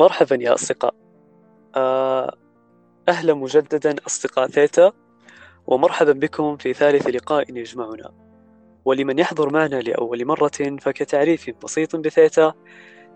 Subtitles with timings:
[0.00, 0.94] مرحبا يا أصدقاء.
[1.76, 2.36] آه،
[3.08, 4.92] أهلا مجددا أصدقاء ثيتا
[5.66, 8.10] ومرحبا بكم في ثالث لقاء يجمعنا.
[8.84, 12.52] ولمن يحضر معنا لأول مرة فكتعريف بسيط بثيتا.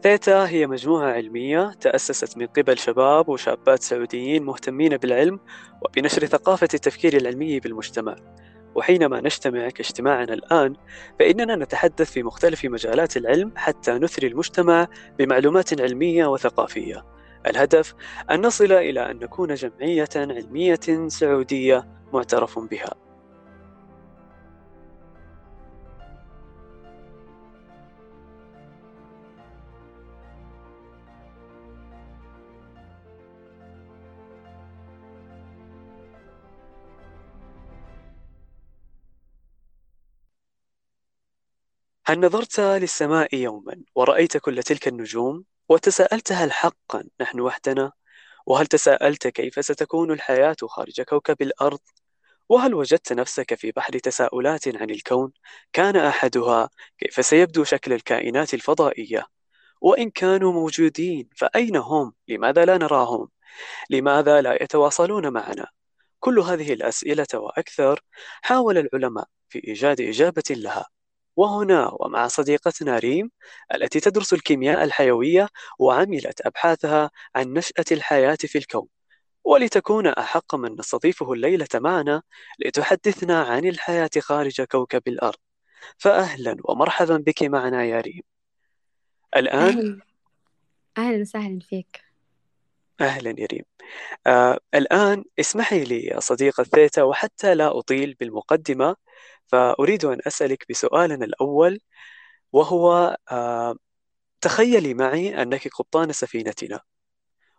[0.03, 5.41] ثيتا هي مجموعة علمية تأسست من قبل شباب وشابات سعوديين مهتمين بالعلم
[5.83, 8.17] وبنشر ثقافة التفكير العلمي بالمجتمع.
[8.75, 10.75] وحينما نجتمع كاجتماعنا الآن
[11.19, 17.05] فإننا نتحدث في مختلف مجالات العلم حتى نثري المجتمع بمعلومات علمية وثقافية.
[17.47, 17.95] الهدف
[18.31, 23.04] أن نصل إلى أن نكون جمعية علمية سعودية معترف بها.
[42.07, 47.93] هل نظرت للسماء يوما ورأيت كل تلك النجوم وتساءلت هل حقا نحن وحدنا؟
[48.47, 51.79] وهل تساءلت كيف ستكون الحياة خارج كوكب الأرض؟
[52.49, 55.33] وهل وجدت نفسك في بحر تساؤلات عن الكون؟
[55.73, 59.27] كان أحدها كيف سيبدو شكل الكائنات الفضائية؟
[59.81, 63.29] وإن كانوا موجودين فأين هم؟ لماذا لا نراهم؟
[63.91, 65.67] لماذا لا يتواصلون معنا؟
[66.21, 68.01] كل هذه الأسئلة وأكثر
[68.43, 70.94] حاول العلماء في إيجاد إجابة لها
[71.37, 73.31] وهنا ومع صديقتنا ريم
[73.75, 78.87] التي تدرس الكيمياء الحيوية وعملت أبحاثها عن نشأة الحياة في الكون.
[79.45, 82.23] ولتكون أحق من نستضيفه الليلة معنا
[82.59, 85.39] لتحدثنا عن الحياة خارج كوكب الأرض.
[85.99, 88.23] فأهلا ومرحبا بك معنا يا ريم.
[89.37, 90.01] الآن أهلا.
[90.99, 92.05] أهلا وسهلا فيك.
[93.01, 93.65] أهلا يا ريم.
[94.27, 98.97] آه الآن اسمحي لي يا صديقة ثيتا وحتى لا أطيل بالمقدمة
[99.47, 101.81] فأريد أن أسألك بسؤالنا الأول
[102.53, 103.77] وهو آه
[104.41, 106.81] تخيلي معي أنك قبطان سفينتنا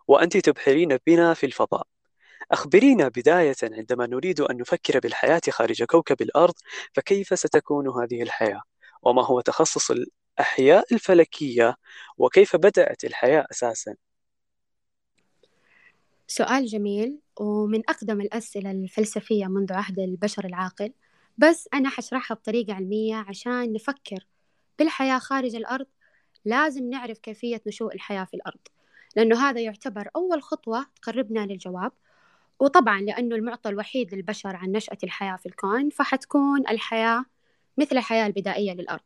[0.08, 1.86] وأنت تبحرين بنا في الفضاء
[2.52, 6.54] أخبرينا بداية عندما نريد أن نفكر بالحياة خارج كوكب الأرض
[6.94, 8.62] فكيف ستكون هذه الحياة؟
[9.02, 11.76] وما هو تخصص الأحياء الفلكية
[12.18, 13.94] وكيف بدأت الحياة أساسا؟
[16.26, 20.92] سؤال جميل ومن أقدم الأسئلة الفلسفية منذ عهد البشر العاقل
[21.38, 24.26] بس أنا حشرحها بطريقة علمية عشان نفكر
[24.78, 25.86] بالحياة خارج الأرض.
[26.44, 28.58] لازم نعرف كيفية نشوء الحياة في الأرض
[29.16, 31.92] لأنه هذا يعتبر أول خطوة تقربنا للجواب.
[32.60, 37.24] وطبعا لأنه المعطى الوحيد للبشر عن نشأة الحياة في الكون فحتكون الحياة
[37.78, 39.02] مثل الحياة البدائية للأرض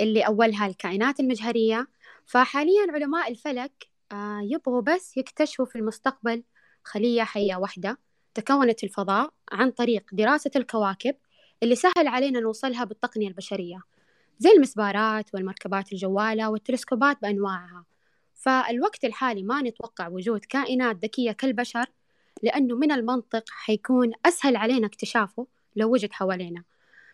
[0.00, 1.88] اللي أولها الكائنات المجهرية.
[2.26, 6.42] فحاليا علماء الفلك آه، يبغوا بس يكتشفوا في المستقبل
[6.84, 7.98] خلية حية واحدة
[8.34, 11.14] تكونت في الفضاء عن طريق دراسة الكواكب.
[11.62, 13.82] اللي سهل علينا نوصلها بالتقنية البشرية.
[14.38, 17.84] زي المسبارات والمركبات الجوالة والتلسكوبات بأنواعها.
[18.34, 21.86] فالوقت الحالي ما نتوقع وجود كائنات ذكية كالبشر
[22.42, 25.46] لأنه من المنطق حيكون أسهل علينا اكتشافه
[25.76, 26.62] لو وجد حوالينا.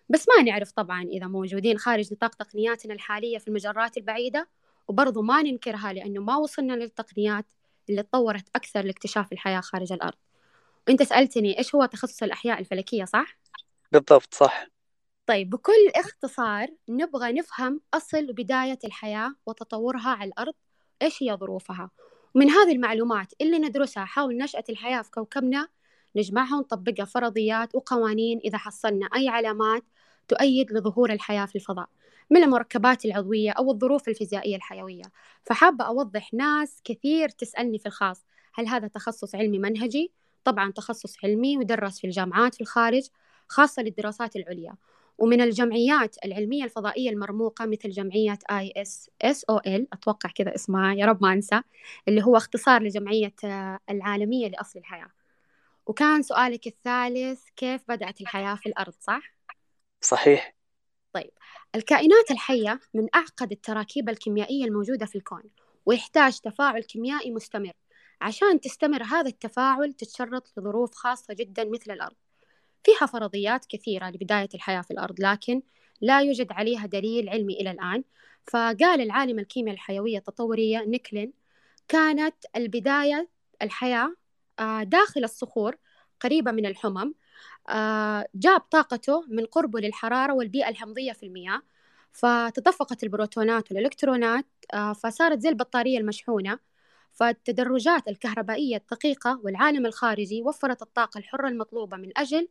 [0.09, 4.49] بس ما نعرف طبعا إذا موجودين خارج نطاق تقنياتنا الحالية في المجرات البعيدة
[4.89, 7.47] وبرضو ما ننكرها لأنه ما وصلنا للتقنيات
[7.91, 10.19] اللي تطورت أكثر لاكتشاف الحياة خارج الأرض.
[10.89, 13.39] وأنت سألتني إيش هو تخصص الأحياء الفلكية صح؟
[13.93, 14.67] بالضبط صح.
[15.27, 20.55] طيب بكل اختصار نبغى نفهم أصل وبداية الحياة وتطورها على الأرض
[21.03, 21.91] إيش هي ظروفها؟
[22.35, 25.69] ومن هذه المعلومات اللي ندرسها حول نشأة الحياة في كوكبنا
[26.17, 29.85] نجمعها ونطبقها فرضيات وقوانين إذا حصلنا أي علامات
[30.29, 31.89] تؤيد لظهور الحياة في الفضاء
[32.31, 35.03] من المركبات العضوية أو الظروف الفيزيائية الحيوية.
[35.45, 40.13] فحابة أوضح ناس كثير تسألني في الخاص هل هذا تخصص علمي منهجي؟
[40.45, 43.03] طبعا تخصص علمي يدرس في الجامعات في الخارج.
[43.49, 44.75] خاصة للدراسات العليا.
[45.19, 50.95] ومن الجمعيات العلمية الفضائية المرموقة مثل جمعية اي اس اس أو ال أتوقع كذا اسمها
[50.95, 51.61] يا رب ما أنسى
[52.09, 55.09] اللي هو اختصار لجمعية آه، العالمية لأصل الحياة.
[55.87, 59.35] وكان سؤالك الثالث كيف بدأت الحياة في الأرض صح؟
[60.01, 60.55] صحيح.
[61.13, 61.31] طيب.
[61.75, 65.43] الكائنات الحية من أعقد التراكيب الكيميائية الموجودة في الكون
[65.87, 67.73] ويحتاج تفاعل كيميائي مستمر.
[68.21, 72.17] عشان تستمر هذا التفاعل تتشرط لظروف خاصة جدا مثل الأرض.
[72.89, 75.63] فيها فرضيات كثيرة لبداية الحياة في الأرض لكن
[76.01, 78.05] لا يوجد عليها دليل علمي إلى الآن.
[78.53, 81.33] فقال العالم الكيمياء الحيوية التطورية نيكلين
[81.89, 83.29] كانت البداية
[83.63, 84.17] الحياة
[84.59, 85.77] آه، داخل الصخور
[86.21, 87.15] قريبة من الحمم
[87.69, 91.63] آه، جاب طاقته من قربه للحرارة والبيئة الحمضية في المياه.
[92.13, 96.59] فتدفقت البروتونات والإلكترونات آه، فصارت زي البطارية المشحونة.
[97.13, 102.49] فالتدرجات الكهربائية الدقيقة والعالم الخارجي وفرت الطاقة الحرة المطلوبة من أجل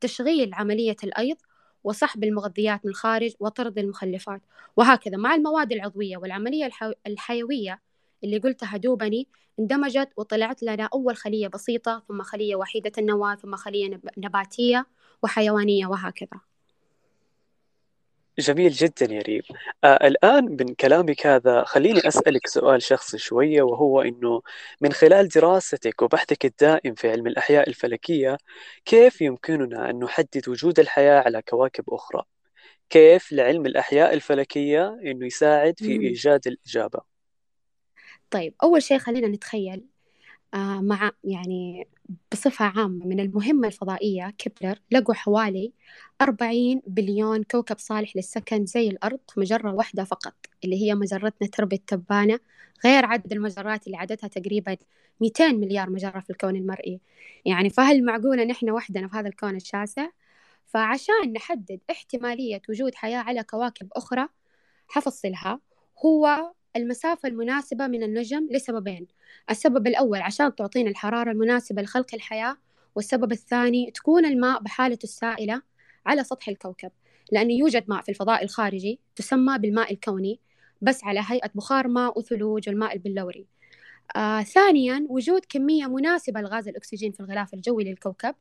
[0.00, 1.36] تشغيل عملية الأيض
[1.84, 4.42] وسحب المغذيات من الخارج وطرد المخلفات.
[4.76, 6.70] وهكذا مع المواد العضوية والعملية
[7.06, 7.80] الحيوية
[8.24, 9.28] اللي قلتها دوبني
[9.60, 14.86] اندمجت وطلعت لنا أول خلية بسيطة ثم خلية وحيدة النواة ثم خلية نباتية
[15.22, 16.49] وحيوانية وهكذا.
[18.40, 19.42] جميل جدا يا ريم
[19.84, 24.42] آه الآن من كلامك هذا خليني أسألك سؤال شخصي شوية وهو أنه
[24.80, 28.36] من خلال دراستك وبحثك الدائم في علم الأحياء الفلكية
[28.84, 32.22] كيف يمكننا أن نحدد وجود الحياة على كواكب أخرى؟
[32.90, 35.92] كيف لعلم الأحياء الفلكية أنه يساعد في.
[35.92, 37.00] إيجاد الإجابة؟
[38.30, 39.89] طيب أول شيء خلينا نتخيل
[40.54, 41.88] مع يعني
[42.32, 45.72] بصفة عامة من المهمة الفضائية كبلر لقوا حوالي
[46.22, 51.78] 40 بليون كوكب صالح للسكن زي الأرض في مجرة واحدة فقط اللي هي مجرتنا تربة
[51.86, 52.40] تبانة
[52.84, 54.76] غير عدد المجرات اللي عددها تقريبا
[55.20, 57.00] 200 مليار مجرة في الكون المرئي
[57.44, 60.08] يعني فهل معقولة نحن وحدنا في هذا الكون الشاسع؟
[60.66, 64.28] فعشان نحدد احتمالية وجود حياة على كواكب أخرى
[64.88, 65.60] حفصلها
[66.04, 69.06] هو المسافة المناسبة من النجم لسببين.
[69.50, 72.56] السبب الأول عشان تعطينا الحرارة المناسبة لخلق الحياة
[72.94, 75.62] والسبب الثاني تكون الماء بحالته السائلة
[76.06, 76.90] على سطح الكوكب
[77.32, 80.40] لأنه يوجد ماء في الفضاء الخارجي تسمى بالماء الكوني
[80.82, 83.46] بس على هيئة بخار ماء وثلوج والماء البلوري.
[84.16, 88.34] آه، ثانيا وجود كمية مناسبة لغاز الأكسجين في الغلاف الجوي للكوكب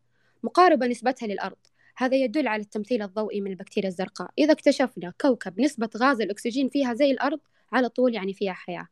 [0.43, 1.57] مقاربة نسبتها للأرض.
[1.97, 4.31] هذا يدل على التمثيل الضوئي من البكتيريا الزرقاء.
[4.37, 7.39] إذا اكتشفنا كوكب نسبة غاز الأكسجين فيها زي الأرض
[7.71, 8.88] على طول يعني فيها حياة.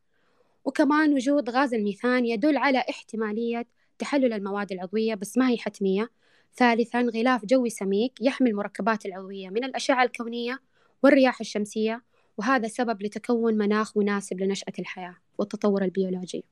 [0.64, 3.66] وكمان وجود غاز الميثان يدل على احتمالية
[3.98, 6.10] تحلل المواد العضوية بس ما هي حتمية.
[6.56, 10.60] ثالثا غلاف جوي سميك يحمي المركبات العضوية من الأشعة الكونية
[11.02, 12.02] والرياح الشمسية
[12.38, 16.44] وهذا سبب لتكون مناخ مناسب لنشأة الحياة والتطور البيولوجي.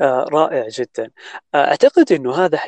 [0.00, 1.10] آه رائع جدا.
[1.54, 2.58] آه أعتقد أنه هذا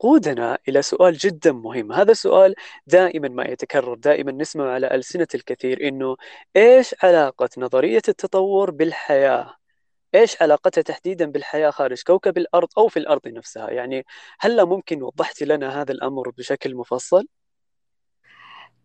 [0.00, 1.92] حيقودنا إلى سؤال جدا مهم.
[1.92, 2.54] هذا السؤال
[2.86, 6.16] دائما ما يتكرر دائما نسمع على ألسنة الكثير أنه
[6.56, 9.54] إيش علاقة نظرية التطور بالحياة؟
[10.14, 14.04] إيش علاقتها تحديدا بالحياة خارج كوكب الأرض أو في الأرض نفسها؟ يعني
[14.40, 17.26] هل ممكن وضحتي لنا هذا الأمر بشكل مفصل؟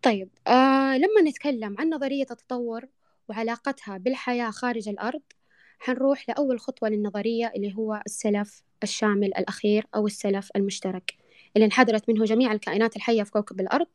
[0.02, 2.84] طيب آه لما نتكلم عن نظرية التطور
[3.28, 5.22] وعلاقتها بالحياة خارج الأرض
[5.78, 11.14] حنروح لأول خطوة للنظرية اللي هو السلف الشامل الأخير أو السلف المشترك
[11.56, 13.86] اللي انحدرت منه جميع الكائنات الحية في كوكب الأرض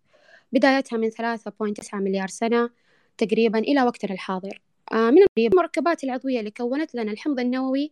[0.53, 2.69] بدايتها من 3.9 مليار سنة
[3.17, 4.61] تقريبا إلى وقتنا الحاضر.
[4.91, 7.91] آه، من المركبات العضوية اللي كونت لنا الحمض النووي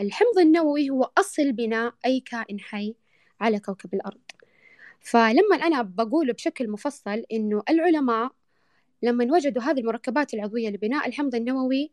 [0.00, 2.94] الحمض النووي هو أصل بناء أي كائن حي
[3.40, 4.20] على كوكب الأرض.
[5.00, 8.30] فلما أنا بقول بشكل مفصل إنه العلماء
[9.02, 11.92] لما وجدوا هذه المركبات العضوية لبناء الحمض النووي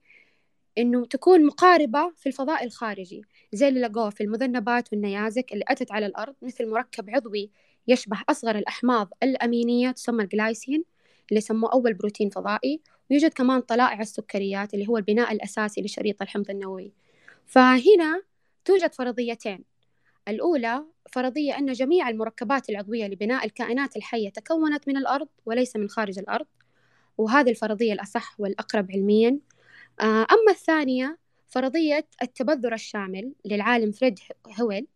[0.77, 3.21] إنه تكون مقاربة في الفضاء الخارجي
[3.53, 7.49] زي اللي لقوه في المذنبات والنيازك اللي أتت على الأرض مثل مركب عضوي
[7.87, 10.83] يشبه أصغر الأحماض الأمينية تسمى الجلايسين
[11.29, 12.81] اللي سموه أول بروتين فضائي
[13.11, 16.91] ويوجد كمان طلائع السكريات اللي هو البناء الأساسي لشريط الحمض النووي.
[17.45, 18.21] فهنا
[18.65, 19.63] توجد فرضيتين.
[20.27, 26.19] الأولى فرضية أن جميع المركبات العضوية لبناء الكائنات الحية تكونت من الأرض وليس من خارج
[26.19, 26.45] الأرض
[27.17, 29.39] وهذه الفرضية الأصح والأقرب علميا.
[30.01, 31.17] أما الثانية
[31.47, 34.19] فرضية التبذر الشامل للعالم فريد
[34.59, 34.87] هويل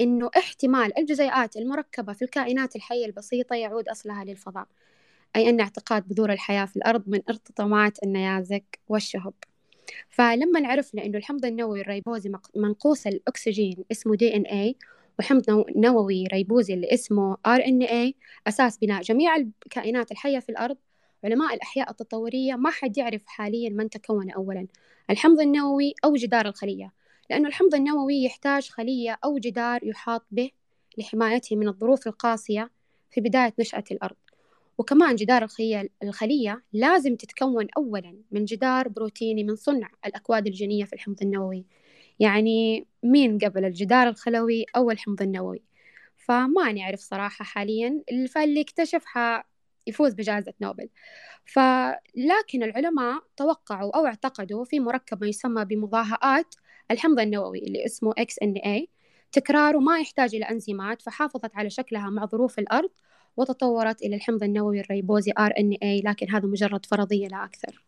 [0.00, 4.66] إنه احتمال الجزيئات المركبة في الكائنات الحية البسيطة يعود أصلها للفضاء
[5.36, 9.34] أي أن اعتقاد بذور الحياة في الأرض من ارتطامات النيازك والشهب.
[10.08, 14.76] فلما عرفنا إنه الحمض النووي الريبوزي منقوص الأكسجين اسمه DNA
[15.18, 18.14] وحمض نووي ريبوزي اللي اسمه RNA
[18.46, 20.76] أساس بناء جميع الكائنات الحية في الأرض
[21.24, 24.66] علماء الأحياء التطورية ما حد يعرف حاليا من تكون اولا.
[25.10, 26.92] الحمض النووي أو جدار الخلية
[27.30, 30.50] لأنه الحمض النووي يحتاج خلية أو جدار يحاط به
[30.98, 32.70] لحمايته من الظروف القاسية
[33.10, 34.16] في بداية نشأة الأرض.
[34.78, 35.46] وكمان جدار
[36.02, 41.64] الخلية لازم تتكون أولا من جدار بروتيني من صنع الأكواد الجينية في الحمض النووي.
[42.20, 45.62] يعني مين قبل الجدار الخلوي أو الحمض النووي؟
[46.16, 48.02] فما نعرف صراحة حاليا.
[48.28, 49.44] فاللي اكتشفها
[49.86, 50.88] يفوز بجائزة نوبل.
[51.44, 56.54] فلكن العلماء توقعوا أو اعتقدوا في مركب ما يسمى بمضاهآت
[56.90, 58.86] الحمض النووي اللي اسمه XNA
[59.32, 62.90] تكراره ما يحتاج إلى أنزيمات فحافظت على شكلها مع ظروف الأرض
[63.36, 67.84] وتطورت إلى الحمض النووي الريبوزي RNA لكن هذا مجرد فرضية لا أكثر.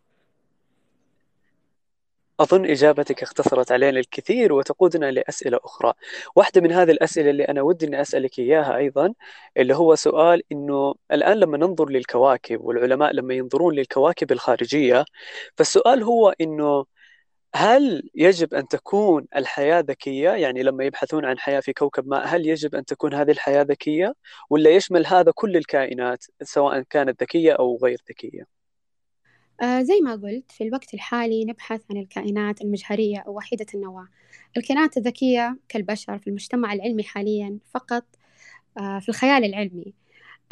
[2.41, 5.93] أظن إجابتك اختصرت علينا الكثير وتقودنا لأسئلة أخرى
[6.37, 9.15] واحدة من هذه الأسئلة اللي أنا ودي أني أسألك إياها أيضا
[9.57, 15.05] اللي هو سؤال أنه الآن لما ننظر للكواكب والعلماء لما ينظرون للكواكب الخارجية
[15.57, 16.85] فالسؤال هو أنه
[17.55, 22.47] هل يجب أن تكون الحياة ذكية؟ يعني لما يبحثون عن حياة في كوكب ما هل
[22.47, 24.15] يجب أن تكون هذه الحياة ذكية؟
[24.51, 28.56] ولا يشمل هذا كل الكائنات سواء كانت ذكية أو غير ذكية؟
[29.63, 34.09] آه زي ما قلت في الوقت الحالي نبحث عن الكائنات المجهرية أو وحيدة النواة.
[34.57, 38.05] الكائنات الذكية كالبشر في المجتمع العلمي حاليا فقط
[38.79, 39.95] آه في الخيال العلمي.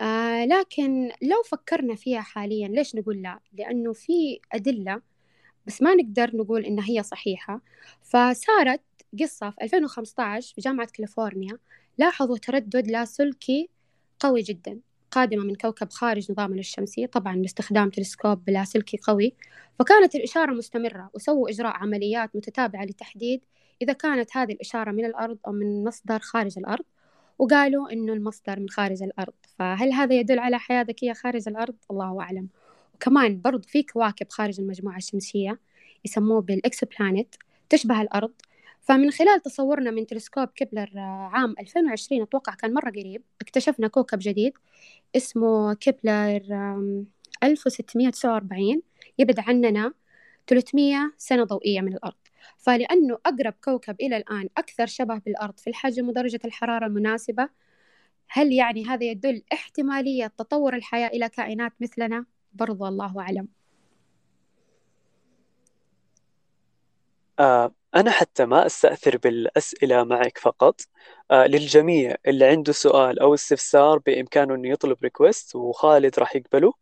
[0.00, 5.02] آه لكن لو فكرنا فيها حاليا ليش نقول لا؟ لأنه في أدلة
[5.66, 7.60] بس ما نقدر نقول إن هي صحيحة.
[8.02, 8.82] فصارت
[9.20, 11.58] قصة في 2015 في جامعة كاليفورنيا
[11.98, 13.68] لاحظوا تردد لاسلكي
[14.20, 14.80] قوي جدا.
[15.14, 19.34] قادمة من كوكب خارج نظامنا الشمسي طبعا باستخدام تلسكوب بلاسلكي قوي.
[19.78, 23.44] فكانت الإشارة مستمرة وسووا إجراء عمليات متتابعة لتحديد
[23.82, 26.84] إذا كانت هذه الإشارة من الأرض أو من مصدر خارج الأرض
[27.38, 29.34] وقالوا إنه المصدر من خارج الأرض.
[29.58, 32.48] فهل هذا يدل على حياة ذكية خارج الأرض؟ الله أعلم.
[32.94, 35.60] وكمان برضو في كواكب خارج المجموعة الشمسية
[36.04, 37.36] يسموه بال exoplanet
[37.68, 38.32] تشبه الأرض
[38.84, 44.18] فمن خلال تصورنا من تلسكوب كيبلر آه، عام 2020 أتوقع كان مرة قريب اكتشفنا كوكب
[44.22, 44.52] جديد
[45.16, 46.42] اسمه كيبلر
[47.42, 48.82] 1649
[49.18, 49.92] يبعد عننا
[50.46, 52.14] 300 سنة ضوئية من الأرض
[52.58, 57.48] فلأنه أقرب كوكب إلى الآن أكثر شبه بالأرض في الحجم ودرجة الحرارة المناسبة
[58.28, 63.48] هل يعني هذا يدل احتمالية تطور الحياة إلى كائنات مثلنا؟ برضو الله أعلم
[67.38, 70.80] آه أنا حتى ما أستأثر بالأسئلة معك فقط.
[71.30, 76.72] آه للجميع اللي عنده سؤال أو استفسار بإمكانه إنه يطلب ريكوست وخالد راح يقبله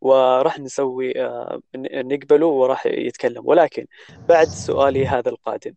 [0.00, 3.46] وراح نسوي آه نقبله وراح يتكلم.
[3.46, 3.86] ولكن
[4.28, 5.74] بعد سؤالي هذا القادم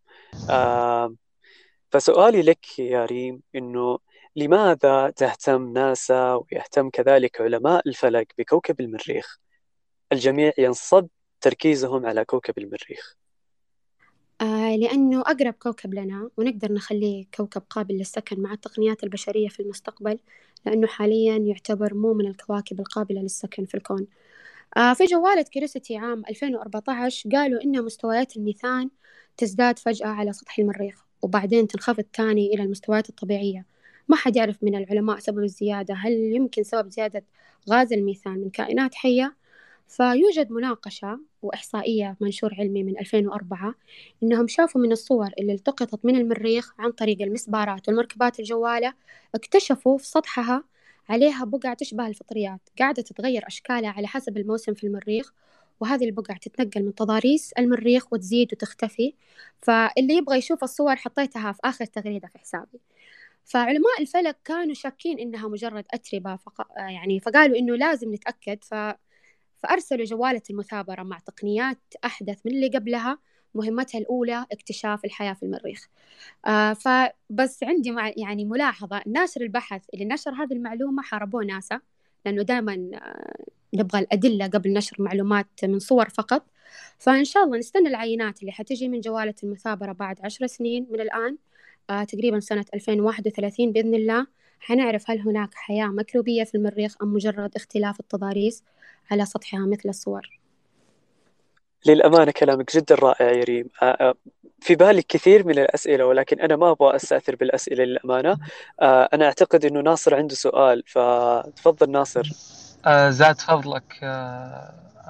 [0.49, 1.15] آه
[1.91, 3.99] فسؤالي لك يا ريم إنه
[4.35, 9.37] لماذا تهتم ناسا ويهتم كذلك علماء الفلك بكوكب المريخ؟
[10.11, 11.07] الجميع ينصب
[11.41, 13.20] تركيزهم على كوكب المريخ.
[14.75, 20.19] لأنه أقرب كوكب لنا ونقدر نخليه كوكب قابل للسكن مع التقنيات البشرية في المستقبل
[20.65, 24.07] لأنه حاليا يعتبر مو من الكواكب القابلة للسكن في الكون.
[24.77, 28.89] آه في جوالة Curiosity عام 2014 قالوا إن مستويات الميثان
[29.37, 33.65] تزداد فجأة على سطح المريخ وبعدين تنخفض تاني إلى المستويات الطبيعية.
[34.07, 37.23] ما حد يعرف من العلماء سبب الزيادة هل يمكن سبب زيادة
[37.69, 39.40] غاز الميثان من كائنات حية؟
[39.91, 43.75] فيوجد مناقشة وإحصائية منشور علمي من 2004
[44.23, 48.93] إنهم شافوا من الصور اللي التقطت من المريخ عن طريق المسبارات والمركبات الجوالة
[49.35, 50.63] اكتشفوا في سطحها
[51.09, 55.33] عليها بقع تشبه الفطريات قاعدة تتغير أشكالها على حسب الموسم في المريخ
[55.79, 59.13] وهذه البقع تتنقل من تضاريس المريخ وتزيد وتختفي.
[59.61, 62.79] فاللي يبغى يشوف الصور حطيتها في آخر تغريدة في حسابي.
[63.45, 66.67] فعلماء الفلك كانوا شاكين إنها مجرد أتربة فق...
[66.77, 68.63] يعني فقالوا إنه لازم نتأكد.
[68.63, 68.73] ف...
[69.63, 73.19] فأرسلوا جوالة المثابرة مع تقنيات أحدث من اللي قبلها
[73.55, 75.87] مهمتها الأولى اكتشاف الحياة في المريخ.
[76.45, 81.79] آه فبس عندي مع يعني ملاحظة ناشر البحث اللي نشر هذه المعلومة حاربوه ناسا
[82.25, 86.45] لأنه دائما آه نبغى الأدلة قبل نشر معلومات من صور فقط.
[86.99, 91.37] فإن شاء الله نستنى العينات اللي حتجي من جوالة المثابرة بعد عشر سنين من الآن.
[91.89, 94.27] آه تقريبا سنة 2031 بإذن الله.
[94.59, 98.63] حنعرف هل هناك حياة ميكروبية في المريخ أم مجرد اختلاف التضاريس.
[99.11, 100.29] على سطحها مثل الصور.
[101.85, 103.69] للأمانة كلامك جدا رائع يا ريم.
[103.81, 104.13] آه، آه،
[104.61, 108.37] في بالي كثير من الأسئلة ولكن أنا ما أبغى أستأثر بالأسئلة للأمانة.
[108.81, 112.29] آه، أنا أعتقد أنه ناصر عنده سؤال فتفضل ناصر.
[113.09, 113.99] زاد فضلك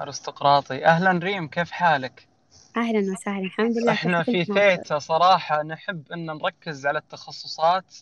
[0.00, 0.84] أرستقراطي.
[0.84, 2.26] أهلا ريم كيف حالك؟
[2.76, 5.62] أهلا وسهلا الحمد لله إحنا في ثيتا صراحة.
[5.62, 7.94] نحب أن نركز على التخصصات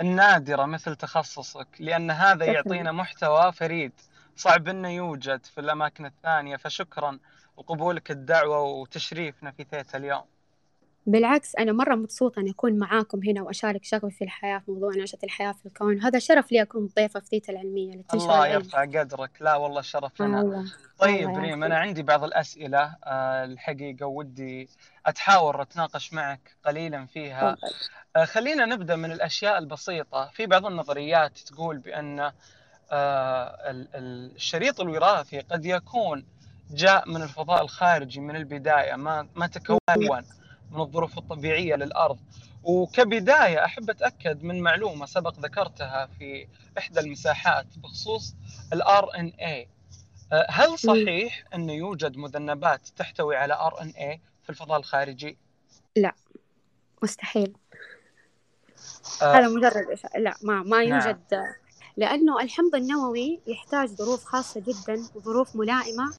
[0.00, 3.92] النادرة مثل تخصصك لأن هذا يعطينا محتوى فريد.
[4.36, 7.18] صعب أنه يوجد في الأماكن الثانية فشكرا
[7.56, 10.24] وقبولك الدعوة وتشريفنا في ثيتا اليوم.
[11.06, 15.18] بالعكس أنا مرة مبسوطة أن أكون معاكم هنا وأشارك شغفي في الحياة في موضوع نشأة
[15.24, 16.02] الحياة في الكون.
[16.02, 19.30] هذا شرف لي أكون ضيفة في ثيتا العلمية لتنشر الله يرفع قدرك.
[19.40, 20.40] لا والله الشرف لنا.
[20.40, 20.64] آه
[20.98, 24.68] طيب الله ريم أنا عندي بعض الأسئلة آه الحقيقة ودي
[25.06, 27.56] أتحاور أتناقش معك قليلا فيها.
[28.16, 30.30] آه خلينا نبدأ من الأشياء البسيطة.
[30.32, 32.32] في بعض النظريات تقول بأن
[32.92, 36.26] الشريط الوراثي قد يكون
[36.70, 39.78] جاء من الفضاء الخارجي من البداية ما ما تكون
[40.70, 42.18] من الظروف الطبيعية للأرض
[42.62, 46.46] وكبداية أحب أتأكد من معلومة سبق ذكرتها في
[46.78, 48.34] إحدى المساحات بخصوص
[48.72, 49.68] الآر إن اي
[50.32, 55.38] آه، هل صحيح انه يوجد مذنبات تحتوي على إن اي في الفضاء الخارجي؟
[55.96, 56.12] لا
[57.02, 57.56] مستحيل
[59.22, 60.92] آه هذا مجرد لا ما ما نعم.
[60.92, 61.54] يوجد نعم.
[61.96, 66.14] لأنه الحمض النووي يحتاج ظروف خاصة جدا وظروف ملائمة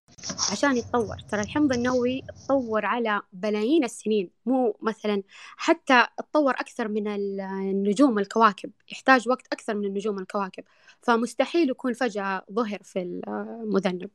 [0.51, 1.17] عشان يتطور.
[1.31, 5.23] ترى الحمض النووي تطور على بلايين السنين مو مثلا
[5.57, 10.63] حتى تطور أكثر من النجوم الكواكب يحتاج وقت أكثر من النجوم الكواكب.
[11.01, 14.09] فمستحيل يكون فجأة ظهر في المذنب.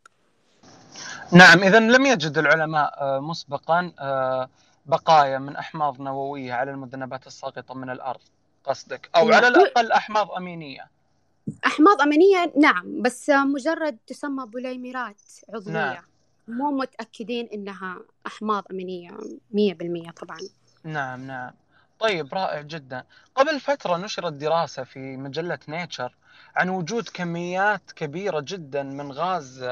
[1.32, 4.48] نعم إذا لم يجد العلماء آه، مسبقا آه،
[4.86, 8.20] بقايا من أحماض نووية على المذنبات الساقطة من الأرض
[8.64, 10.99] قصدك؟ أو على الأقل أحماض أمينية.
[11.66, 15.72] أحماض أمينية نعم بس مجرد تسمى بوليمرات عضوية.
[15.72, 16.04] نعم.
[16.48, 19.10] مو متأكدين إنها أحماض أمينية
[19.50, 20.38] مية بالمية طبعا.
[20.84, 21.52] نعم نعم.
[22.00, 23.04] طيب رائع جدا.
[23.34, 26.14] قبل فترة نشرت دراسة في مجلة Nature
[26.56, 29.62] عن وجود كميات كبيرة جدا من غاز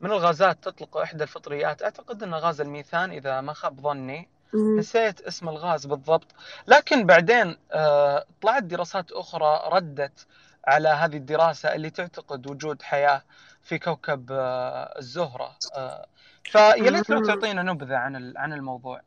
[0.00, 1.82] من الغازات تطلق إحدى الفطريات.
[1.82, 4.28] أعتقد أنه غاز الميثان إذا ما خاب ظني.
[4.54, 6.26] نسيت اسم الغاز بالضبط.
[6.66, 10.26] لكن بعدين آه، طلعت دراسات أخرى ردت
[10.66, 13.22] على هذه الدراسة اللي تعتقد وجود حياة
[13.62, 15.56] في كوكب آه، الزهرة.
[15.76, 16.06] آه،
[16.44, 19.02] فيا ليت لو تعطينا نبذة عن عن الموضوع.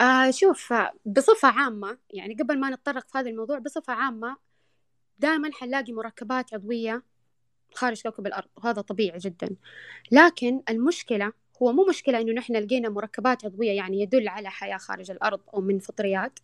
[0.00, 0.74] آه شوف
[1.06, 4.36] بصفة عامة يعني قبل ما نتطرق في هذا الموضوع بصفة عامة
[5.18, 7.02] دائما حنلاقي مركبات عضوية
[7.74, 9.56] خارج كوكب الأرض وهذا طبيعي جدا.
[10.12, 15.10] لكن المشكلة هو مو مشكلة إنه نحن لقينا مركبات عضوية يعني يدل على حياة خارج
[15.10, 16.38] الأرض أو من فطريات.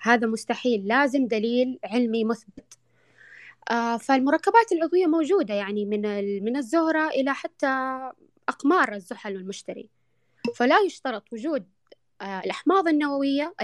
[0.00, 2.74] هذا مستحيل لازم دليل علمي مثبت.
[2.74, 2.87] آه
[4.00, 6.02] فالمركبات العضوية موجودة يعني من
[6.44, 7.66] من الزهرة إلى حتى
[8.48, 9.88] أقمار الزحل والمشتري.
[10.56, 11.66] فلا يشترط وجود
[12.22, 13.54] آه الأحماض النووية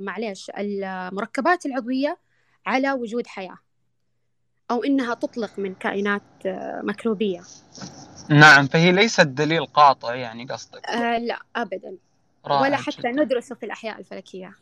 [0.00, 2.18] معليش المركبات العضوية
[2.66, 3.58] على وجود حياة
[4.70, 7.40] أو إنها تطلق من كائنات آه، ميكروبية.
[8.28, 11.96] نعم فهي ليست دليل قاطع يعني قصدك؟ آه لا أبدا.
[12.44, 13.10] ولا حتى جدا.
[13.10, 14.56] ندرسه في الأحياء الفلكية.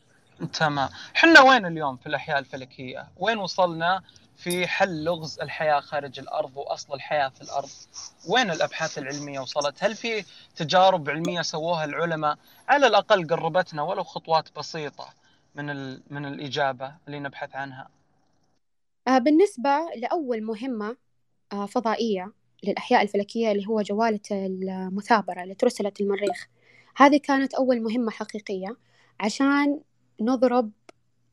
[0.52, 0.88] تمام.
[1.14, 4.02] حنا وين اليوم في الأحياء الفلكية؟ وين وصلنا
[4.40, 7.68] في حل لغز الحياة خارج الأرض وأصل الحياة في الأرض.
[8.28, 10.24] وين الأبحاث العلمية وصلت؟ هل في
[10.56, 15.08] تجارب علمية سووها العلماء؟ على الأقل قربتنا ولو خطوات بسيطة
[15.54, 15.66] من,
[16.10, 17.88] من الإجابة اللي نبحث عنها.
[19.08, 20.96] آه، بالنسبة لأول مهمة
[21.52, 22.32] آه، فضائية
[22.64, 26.46] للأحياء الفلكية اللي هو جوالة المثابرة اللي ترسلت المريخ.
[26.96, 28.76] هذه كانت أول مهمة حقيقية
[29.20, 29.80] عشان
[30.20, 30.70] نضرب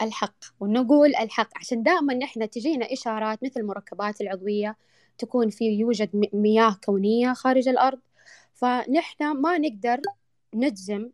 [0.01, 1.49] الحق ونقول الحق.
[1.57, 4.77] عشان دائما نحن تجينا إشارات مثل المركبات العضوية
[5.17, 7.99] تكون في يوجد مياه كونية خارج الأرض
[8.53, 10.01] فنحن ما نقدر
[10.55, 11.09] نجزم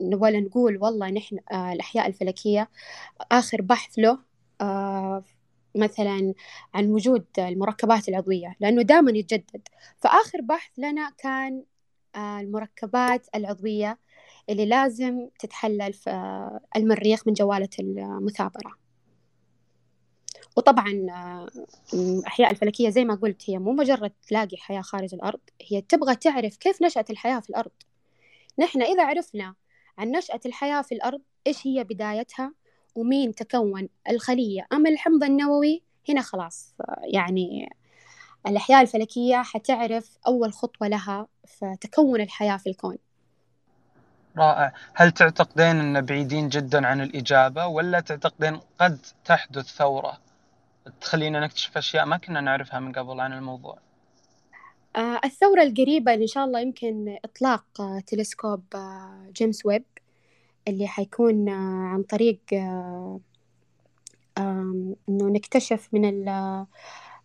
[0.00, 2.70] ولا نقول والله نحن آه الأحياء الفلكية
[3.32, 4.18] آخر بحث له
[4.60, 5.24] آه
[5.76, 6.34] مثلا
[6.74, 9.68] عن وجود المركبات العضوية لأنه دائما يتجدد.
[9.98, 11.64] فآخر بحث لنا كان
[12.16, 13.98] آه، المركبات العضوية
[14.50, 18.84] اللي لازم تتحلل في آه، المريخ من جوالة المثابرة.
[20.56, 21.48] وطبعا آه،
[21.94, 26.56] الأحياء الفلكية زي ما قلت هي مو مجرد تلاقي حياة خارج الأرض هي تبغى تعرف
[26.56, 27.70] كيف نشأت الحياة في الأرض.
[28.58, 29.54] نحن إذا عرفنا
[29.98, 32.52] عن نشأة الحياة في الأرض إيش هي بدايتها؟
[32.94, 36.74] ومين تكون الخلية؟ أم الحمض النووي؟ هنا خلاص
[37.14, 37.68] يعني
[38.46, 42.96] الأحياء الفلكية حتعرف أول خطوة لها في تكون الحياة في الكون.
[44.38, 44.72] رائع.
[44.94, 50.18] هل تعتقدين أن بعيدين جدا عن الإجابة ولا تعتقدين قد تحدث ثورة؟
[51.00, 53.78] تخلينا نكتشف أشياء ما كنا نعرفها من قبل عن الموضوع.
[54.96, 59.84] آه الثورة القريبة إن شاء الله يمكن إطلاق آه تلسكوب آه جيمس ويب
[60.68, 63.20] اللي حيكون آه، عن طريق آه،
[64.38, 66.28] إنه نكتشف من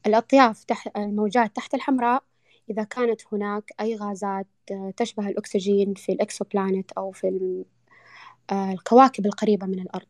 [0.08, 2.24] الأطياف تحت الموجات تحت الحمراء
[2.70, 7.66] إذا كانت هناك أي غازات آه، تشبه الأكسجين في ال exoplanet أو في
[8.52, 10.08] الكواكب القريبة من الأرض.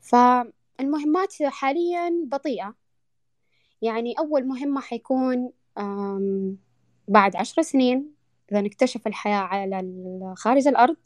[0.00, 2.74] فالمهمات حاليا بطيئة.
[3.82, 5.52] يعني أول مهمة حيكون
[7.08, 8.14] بعد عشر سنين
[8.52, 10.96] إذا نكتشف الحياة على خارج الأرض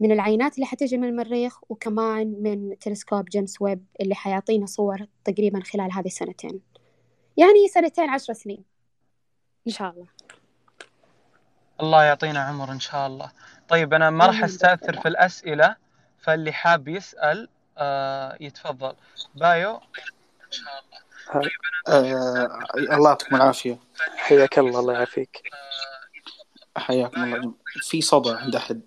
[0.00, 5.60] من العينات اللي حتجي من المريخ وكمان من تلسكوب جيمس ويب اللي حيعطينا صور تقريبا
[5.60, 6.60] خلال هذه السنتين.
[7.36, 8.71] يعني سنتين عشر سنين.
[9.66, 10.06] إن شاء الله.
[11.80, 13.32] الله يعطينا عمر إن شاء الله.
[13.68, 15.76] طيب أنا ما راح أستأثر في الأسئلة
[16.18, 17.48] فاللي حاب يسأل
[17.78, 18.94] آه يتفضل.
[19.34, 20.98] بايو؟ إن شاء الله.
[21.32, 21.50] طيب
[21.88, 23.78] أنا آه الله يعطيكم العافية.
[24.16, 25.50] حياك الله الله يعافيك.
[26.76, 27.54] حياكم الله.
[27.80, 28.80] في صدى عند أحد.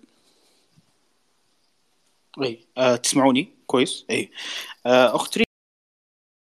[2.42, 4.04] إي أه تسمعوني؟ كويس.
[4.10, 4.30] إي.
[4.86, 5.38] أخت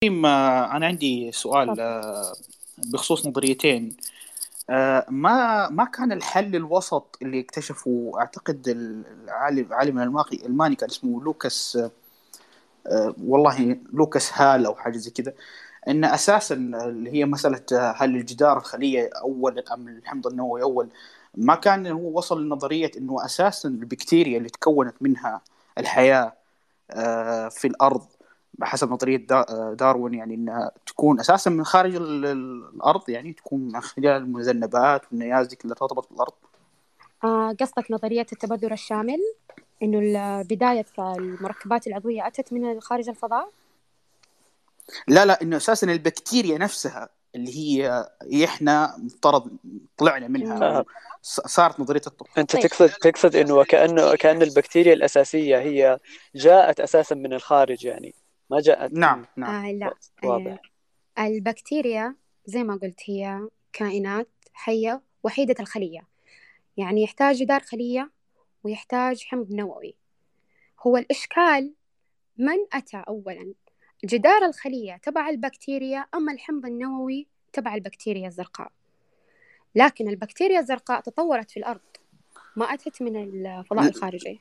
[0.05, 1.75] ريم آه أنا عندي سؤال
[2.79, 3.97] بخصوص نظريتين.
[5.11, 9.99] ما ما كان الحل الوسط اللي اكتشفه أعتقد العالم عالم
[10.45, 11.79] الماني كان اسمه لوكاس
[12.87, 15.33] أه والله لوكاس هال أو حاجة زي كذا
[15.89, 20.89] إن أساسا اللي هي مسألة آه، هل الجدار الخلية أول أم الحمض النووي أول
[21.35, 25.43] ما كان هو وصل لنظرية إنه أساسا البكتيريا اللي تكونت منها
[25.79, 26.33] الحياة
[26.91, 28.07] آه، في الأرض.
[28.61, 29.27] بحسب نظرية
[29.73, 35.75] داروين يعني إنها تكون أساسا من خارج الأرض يعني تكون من خلال المذنبات والنيازك اللي
[35.75, 36.33] ترتبط بالأرض.
[37.25, 39.19] آه قصدك نظرية التبذر الشامل؟
[39.83, 43.51] إنه بداية المركبات العضوية أتت من خارج الفضاء؟
[45.09, 48.09] لا لا إنه أساسا البكتيريا نفسها اللي هي
[48.45, 49.51] إحنا مفترض
[49.97, 50.85] طلعنا منها
[51.23, 52.27] صارت نظرية الطب.
[52.39, 52.63] أنت طيب.
[52.63, 55.99] تقصد تقصد إنه وكانه كأن البكتيريا الأساسية هي
[56.35, 58.15] جاءت أساسا من الخارج يعني.
[58.51, 59.65] ما جاءت نعم نعم.
[59.65, 60.63] آه لا واضح.
[61.19, 62.15] آه البكتيريا
[62.47, 66.01] زي ما قلت هي كائنات حية وحيدة الخلية.
[66.77, 68.11] يعني يحتاج جدار خلية
[68.65, 69.95] ويحتاج حمض نووي.
[70.87, 71.75] هو الإشكال
[72.39, 73.55] من أتى اولا؟
[74.05, 78.73] جدار الخلية تبع البكتيريا أما الحمض النووي تبع البكتيريا الزرقاء؟
[79.75, 81.81] لكن البكتيريا الزرقاء تطورت في الأرض
[82.57, 84.41] ما أتت من الفضاء الخارجي.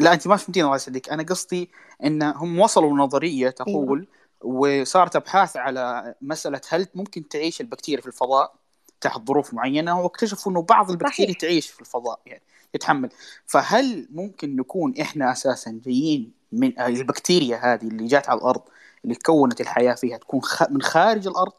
[0.00, 1.70] لا أنت ما فهمتيني الله يسعدك أنا قصدي
[2.04, 4.82] أن هم وصلوا نظرية تقول أيوة.
[4.82, 8.54] وصارت أبحاث على مسألة هل ممكن تعيش البكتيريا في الفضاء
[9.00, 11.40] تحت ظروف معينة واكتشفوا أنه بعض البكتيريا صحيح.
[11.40, 12.42] تعيش في الفضاء يعني
[12.74, 13.10] يتحمل
[13.46, 18.62] فهل ممكن نكون إحنا أساسا جايين من البكتيريا هذه اللي جات على الأرض
[19.04, 21.52] اللي كونت الحياة فيها تكون من خارج الأرض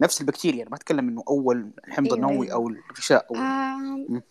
[0.00, 2.52] نفس البكتيريا أنا ما أتكلم إنه أول الحمض أيوة النووي أيوة.
[2.52, 3.36] أو الغشاء أو...
[3.36, 4.22] آم...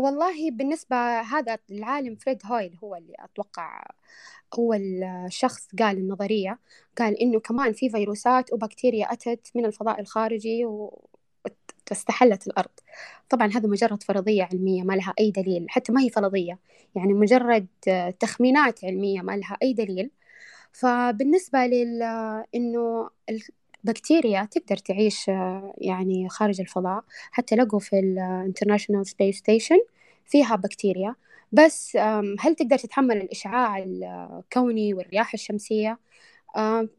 [0.00, 3.84] والله بالنسبة هذا العالم فريد هويل هو اللي أتوقع
[4.58, 6.58] أول شخص قال النظرية
[6.98, 10.64] قال إنه كمان في فيروسات وبكتيريا أتت من الفضاء الخارجي.
[11.90, 12.70] واستحلت الأرض
[13.28, 16.58] طبعا هذا مجرد فرضية علمية ما لها أي دليل حتى ما هي فرضية
[16.96, 17.66] يعني مجرد
[18.20, 20.10] تخمينات علمية ما لها أي دليل
[20.72, 22.02] فبالنسبة لل
[22.54, 23.10] إنه
[23.84, 25.28] البكتيريا تقدر تعيش
[25.78, 29.78] يعني خارج الفضاء حتى لقوا في ال International Space Station
[30.26, 31.14] فيها بكتيريا.
[31.52, 31.96] بس
[32.40, 35.98] هل تقدر تتحمل الإشعاع الكوني والرياح الشمسية؟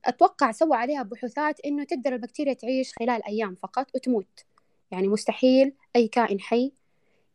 [0.06, 4.46] أتوقع سووا عليها بحوثات إنه تقدر البكتيريا تعيش خلال أيام فقط وتموت.
[4.91, 6.72] يعني مستحيل أي كائن حي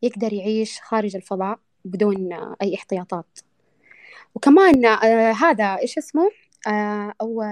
[0.03, 3.39] يقدر يعيش خارج الفضاء بدون أي احتياطات.
[4.35, 6.29] وكمان آه هذا إيش اسمه؟
[6.67, 7.43] آه أو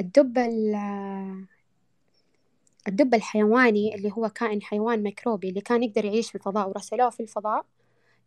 [0.00, 0.38] الدب
[2.88, 7.20] الدب الحيواني اللي هو كائن حيوان ميكروبي اللي كان يقدر يعيش في الفضاء ورسلوه في
[7.20, 7.64] الفضاء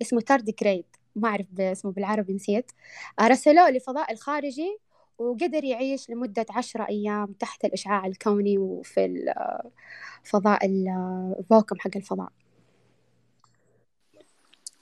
[0.02, 2.72] اسمه تاردجريد ما أعرف اسمه بالعربي نسيت.
[3.20, 4.78] آه، رسلوه للفضاء الخارجي
[5.18, 9.06] وقدر يعيش لمدة عشرة أيام تحت الإشعاع الكوني وفي
[10.26, 12.30] الفضاء الفوكم حق الفضاء.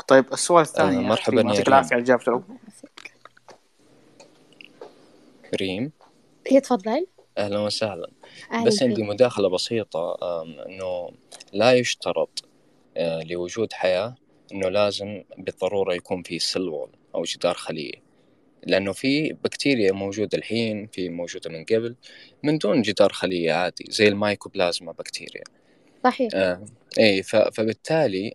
[0.08, 2.44] طيب السؤال الثاني آه مرحبا يعطيك العافية على إجابته
[5.56, 5.92] ريم.
[6.48, 8.12] هي تفضل أهلا وسهلا.
[8.52, 10.18] أهلا بس عندي مداخلة بسيطة
[10.66, 11.10] أنه
[11.54, 12.46] لا يشترط
[12.98, 14.16] آه، لوجود حياة
[14.52, 16.72] أنه لازم بالضرورة يكون في cell
[17.16, 18.12] أو جدار خلية
[18.64, 21.96] لأنه في بكتيريا موجودة الحين في موجودة من قبل
[22.44, 25.44] من دون جدار خلية عادي زي ال mycoplasma bacteria.
[26.04, 26.30] صحيح.
[26.36, 26.66] آه
[27.00, 28.34] اي فبالتالي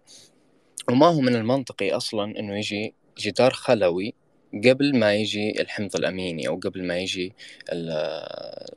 [0.90, 4.14] وما هو من المنطقي أصلا إنه يجي جدار خلوي
[4.54, 7.32] قبل ما يجي الحمض الأميني أو قبل ما يجي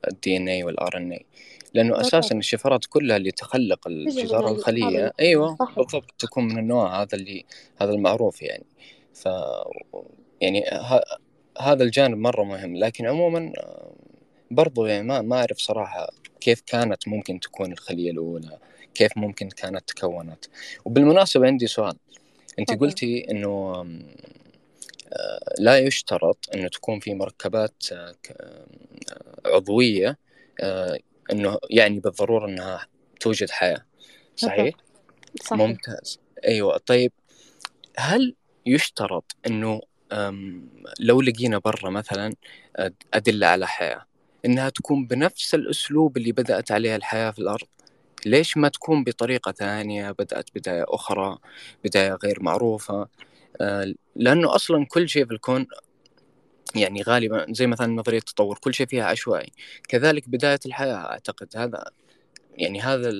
[0.07, 1.25] ال DNA وال RNA
[1.73, 5.13] لأنه أساسا الشفرات كلها اللي تخلق الجدار الخلية.
[5.19, 5.75] أيوه صحيح.
[5.75, 7.45] بالضبط تكون من النوع هذا اللي
[7.81, 8.65] هذا المعروف يعني.
[9.13, 9.27] ف
[10.41, 10.63] يعني
[11.59, 13.53] هذا الجانب مرة مهم لكن عموما
[14.51, 16.09] برضو يعني ما ما أعرف صراحة
[16.41, 18.57] كيف كانت ممكن تكون الخلية الأولى
[18.93, 20.45] كيف ممكن كانت تكونت.
[20.85, 21.95] وبالمناسبة عندي سؤال.
[22.59, 23.87] أنت قلتي آه،
[25.59, 28.67] لا يشترط أنه تكون في مركبات آه، آه،
[29.45, 30.17] عضوية
[31.31, 32.87] أنه يعني بالضرورة أنها
[33.19, 33.85] توجد حياة.
[34.35, 34.75] صحيح؟
[35.41, 35.67] صحيح.
[35.67, 36.19] ممتاز.
[36.45, 36.77] أيوة.
[36.77, 37.11] طيب
[37.97, 39.81] هل يشترط أنه
[40.99, 42.33] لو لقينا برا مثلا
[43.13, 44.05] أدلة على حياة
[44.45, 47.67] إنها تكون بنفس الأسلوب اللي بدأت عليه الحياة في الأرض؟
[48.25, 51.37] ليش ما تكون بطريقة ثانية بدأت بداية أخرى
[51.83, 53.07] بداية غير معروفة؟
[54.15, 55.67] لأنه أصلا كل شيء في الكون
[56.75, 59.51] يعني غالبا زي مثلا نظرية التطور كل شيء فيها عشوائي.
[59.87, 61.91] كذلك بداية الحياة أعتقد هذا
[62.57, 63.11] يعني هذا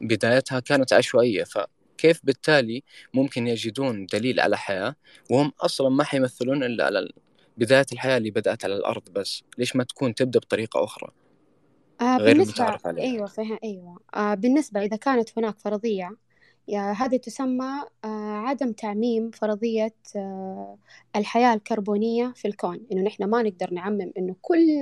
[0.00, 1.44] بدايتها كانت عشوائية.
[1.44, 1.58] ف
[1.98, 2.82] كيف بالتالي
[3.14, 4.94] ممكن يجدون دليل على حياة
[5.30, 7.12] وهم أصلا ما حيمثلون إلا على
[7.56, 11.10] بداية الحياة اللي بدأت على الأرض بس؟ ليش ما تكون تبدأ بطريقة أخرى؟
[12.00, 13.04] آه غير المتعارف عليها.
[13.04, 13.98] أيوة فهم أيوة.
[14.14, 16.16] آه بالنسبة إذا كانت هناك فرضية
[16.76, 20.78] هذه تسمى آه عدم تعميم فرضية آه
[21.16, 22.86] الحياة الكربونية في الكون.
[22.92, 24.80] إنه نحن ما نقدر نعمم إنه كل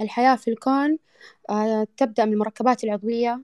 [0.00, 0.98] الحياة في الكون
[1.50, 3.42] آه تبدأ من المركبات العضوية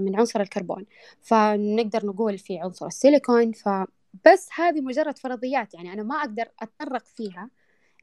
[0.00, 0.86] من عنصر الكربون.
[1.22, 3.52] فنقدر نقول في عنصر السيليكون.
[3.52, 3.68] ف
[4.26, 5.74] بس هذه مجرد فرضيات.
[5.74, 7.50] يعني أنا ما أقدر أتطرق فيها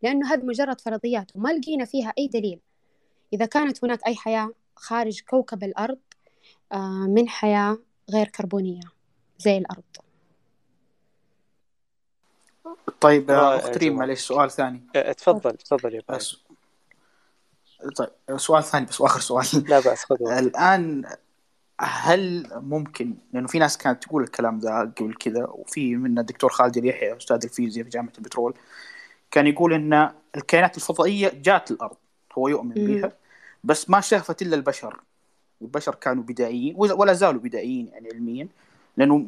[0.04, 2.60] لأنه هذه مجرد فرضيات وما لقينا فيها أي دليل.
[3.34, 6.00] إذا كانت هناك أي حياة خارج كوكب الأرض
[7.08, 7.78] من حياة
[8.10, 8.82] غير كربونية
[9.38, 9.84] زي الأرض.
[13.02, 14.82] طيب أخت ريم معلش سؤال ثاني.
[15.18, 16.38] تفضل تفضل يا بس
[17.96, 19.70] طيب سؤال ثاني بس وآخر سؤال.
[19.70, 21.06] لا بأس خذ الآن
[21.82, 26.78] هل ممكن لأنه في ناس كانت تقول الكلام ده قبل كذا وفي من الدكتور خالد
[26.78, 28.54] اليحيى أستاذ الفيزياء في جامعة البترول
[29.32, 31.98] كان يقول إن الكائنات الفضائية جات الأرض
[32.38, 33.12] هو يؤمن بها
[33.64, 35.00] بس ما شافت إلا البشر.
[35.62, 38.48] البشر كانوا بدائيين ولا زالوا بدائيين يعني علميا
[38.98, 39.26] لأنه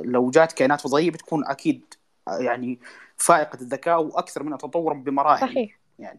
[0.00, 1.94] لو جات كائنات فضائية بتكون أكيد
[2.28, 2.78] يعني
[3.16, 5.48] فائقة الذكاء وأكثر منها تطورا بمراحل.
[5.48, 5.78] صحيح.
[5.98, 6.18] يعني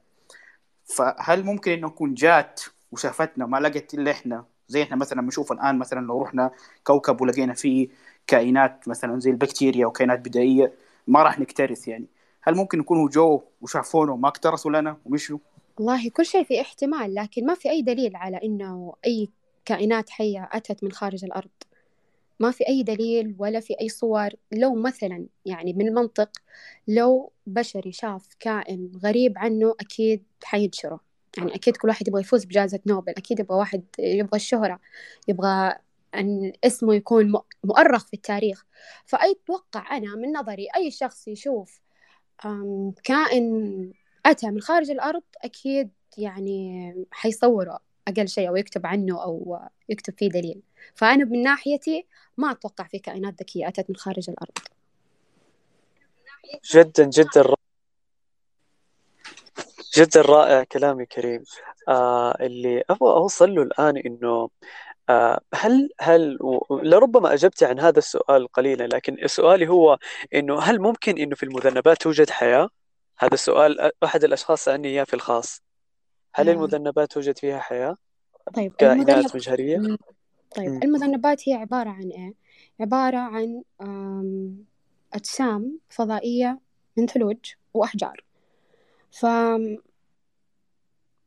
[0.85, 5.77] فهل ممكن إنه تكون جات وشافتنا ما لقت إلا إحنا؟ زي إحنا مثلا بنشوف الآن
[5.79, 6.51] مثلا لو رحنا
[6.83, 7.87] كوكب ولقينا فيه
[8.27, 10.73] كائنات مثلا زي البكتيريا وكائنات بدائية
[11.07, 12.05] ما راح نكترث يعني.
[12.41, 15.37] هل ممكن يكونوا جو وشافونا وما اكترثوا لنا ومشوا؟
[15.77, 19.29] والله كل شيء في احتمال لكن ما في أي دليل على إنه أي
[19.65, 21.49] كائنات حية أتت من خارج الأرض.
[22.39, 24.29] ما في أي دليل ولا في أي صور.
[24.51, 26.29] لو مثلا يعني من المنطق
[26.87, 30.99] لو بشري شاف كائن غريب عنه أكيد حينشره.
[31.37, 33.13] يعني أكيد كل واحد يبغى يفوز بجائزة نوبل.
[33.17, 34.79] أكيد يبغى واحد يبغى الشهرة
[35.27, 35.75] يبغى
[36.15, 38.65] أن اسمه يكون مؤرخ في التاريخ.
[39.05, 41.81] فأتوقع أنا من نظري أي شخص يشوف
[43.03, 43.91] كائن
[44.25, 47.79] أتى من خارج الأرض أكيد يعني حيصوره.
[48.07, 50.61] أقل شيء أو يكتب عنه أو يكتب فيه دليل.
[50.95, 54.51] فأنا من ناحيتي ما أتوقع في كائنات ذكية أتت من خارج الأرض.
[56.73, 57.55] جدا جدا
[59.97, 61.43] جدا رائع كلامي كريم.
[61.87, 64.49] آه اللي أبغى أوصل له الآن إنه
[65.09, 66.37] آه هل هل
[66.71, 69.97] لربما أجبت عن هذا السؤال قليلا لكن سؤالي هو
[70.33, 72.69] إنه هل ممكن إنه في المذنبات توجد حياة؟
[73.19, 75.61] هذا السؤال أحد الأشخاص سألني إياه في الخاص.
[76.35, 76.49] هل.
[76.49, 77.97] المذنبات توجد فيها حياة؟
[78.53, 79.35] طيب كائنات المذنب...
[79.35, 79.77] مجهرية؟
[80.55, 80.79] طيب م.
[80.83, 82.33] المذنبات هي عبارة عن إيه؟
[82.79, 83.61] عبارة عن
[85.13, 86.59] أجسام فضائية
[86.97, 87.37] من ثلوج
[87.73, 88.23] وأحجار
[89.11, 89.25] ف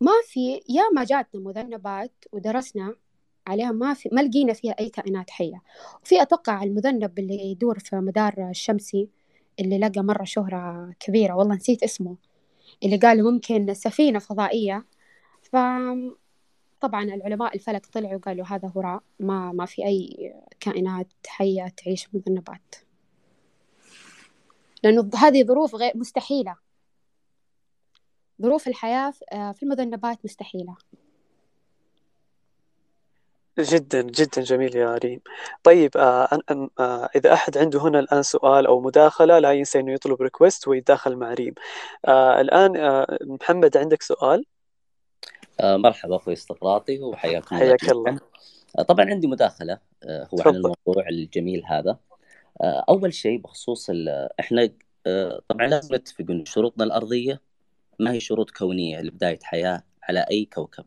[0.00, 2.96] ما في يا ما جاتنا مذنبات ودرسنا
[3.46, 5.62] عليها ما في ما لقينا فيها أي كائنات حية
[6.02, 9.08] وفي أتوقع المذنب اللي يدور في مدار الشمسي
[9.60, 12.16] اللي لقى مرة شهرة كبيرة والله نسيت اسمه
[12.84, 14.84] اللي قالوا ممكن سفينة فضائية
[15.52, 15.56] ف
[16.80, 22.14] طبعا العلماء الفلك طلعوا وقالوا هذا هراء ما ما في أي كائنات حية تعيش في
[22.14, 22.74] المذنبات
[24.82, 26.56] لأنه هذه ظروف غير مستحيلة.
[28.42, 30.76] ظروف الحياة آه، في المذنبات مستحيلة.
[33.58, 35.20] جدا جدا جميل يا ريم.
[35.62, 36.28] طيب آه
[36.80, 41.16] آه إذا أحد عنده هنا الآن سؤال أو مداخلة لا ينسى إنه يطلب ريكوست ويتداخل
[41.16, 41.54] مع ريم.
[42.40, 42.72] الآن
[43.22, 44.44] محمد عندك سؤال؟
[45.62, 48.20] مرحبا أخوي استقراطي وحياكم الله حياك الله.
[48.78, 51.98] آه طبعا عندي مداخلة آه هو عن الموضوع الجميل هذا.
[52.62, 53.90] آه أول شيء بخصوص
[54.40, 54.70] إحنا
[55.06, 57.40] آه طبعا لازم نتفق إن شروطنا الأرضية
[57.98, 60.84] ما هي شروط كونية لبداية حياة على أي كوكب.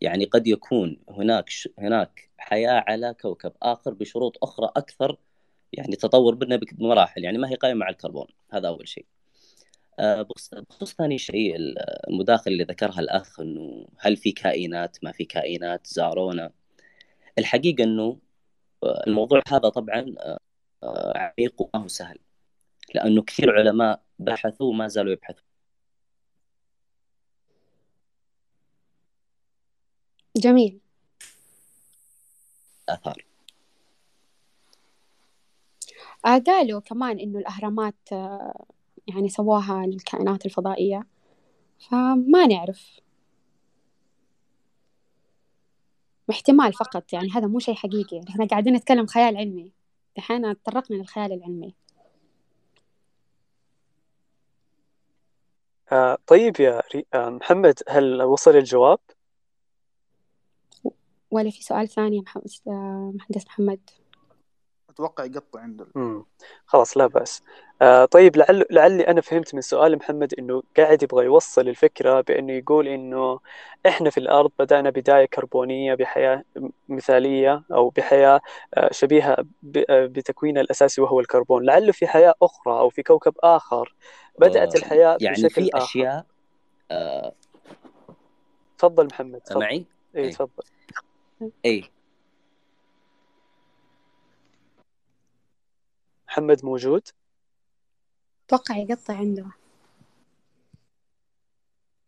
[0.00, 1.68] يعني قد يكون هناك ش...
[1.78, 5.16] هناك حياة على كوكب آخر بشروط أخرى أكثر
[5.72, 8.26] يعني تطور بنا بمراحل يعني ما هي قائمة على الكربون.
[8.50, 9.04] هذا أول شيء.
[9.04, 9.21] آه،
[9.98, 11.56] بخصوص ثاني شيء
[12.08, 16.52] المداخلة اللي ذكرها الأخ أنه هل في كائنات ما في كائنات زارونا.
[17.38, 18.18] الحقيقة أنه
[18.84, 20.14] آه، الموضوع هذا طبعا
[20.82, 22.18] آه، عميق وما هو سهل.
[22.94, 25.44] لأنه كثير علماء بحثوا وما زالوا يبحثوا
[30.36, 30.80] جميل.
[32.88, 33.24] آثار.
[36.26, 38.66] آه قالوا كمان إنه الأهرامات آه
[39.06, 41.06] يعني سواها للكائنات الفضائية.
[41.90, 43.00] فما نعرف.
[46.30, 48.16] احتمال فقط يعني هذا مو شيء حقيقي.
[48.16, 49.72] يعني إحنا قاعدين نتكلم خيال علمي.
[50.16, 51.74] دحين تطرقنا للخيال العلمي.
[55.92, 56.82] آه طيب يا
[57.14, 58.98] آه محمد هل وصل الجواب؟
[61.30, 62.24] ولا في سؤال ثاني
[62.66, 63.90] مهندس محمد؟
[64.92, 65.86] أتوقع يقطع عنده
[66.66, 67.42] خلاص لا بأس.
[67.82, 72.52] آه طيب لعل لعلي أنا فهمت من سؤال محمد إنه قاعد يبغى يوصل الفكرة بأنه
[72.52, 73.40] يقول إنه
[73.86, 76.44] إحنا في الأرض بدأنا بداية كربونية بحياة
[76.88, 78.40] مثالية أو بحياة
[78.74, 81.64] آه، شبيهة آه، بتكوينها الأساسي وهو الكربون.
[81.64, 83.94] لعله في حياة أخرى أو في كوكب آخر
[84.38, 86.26] بدأت الحياة يعني بشكل في أشياء
[86.90, 87.32] آه
[88.78, 89.60] تفضل محمد تفضل.
[89.60, 89.84] معي؟
[90.16, 90.64] اي تفضل.
[91.64, 91.90] اي
[96.32, 97.08] محمد موجود؟
[98.46, 99.46] أتوقع يقطع عنده.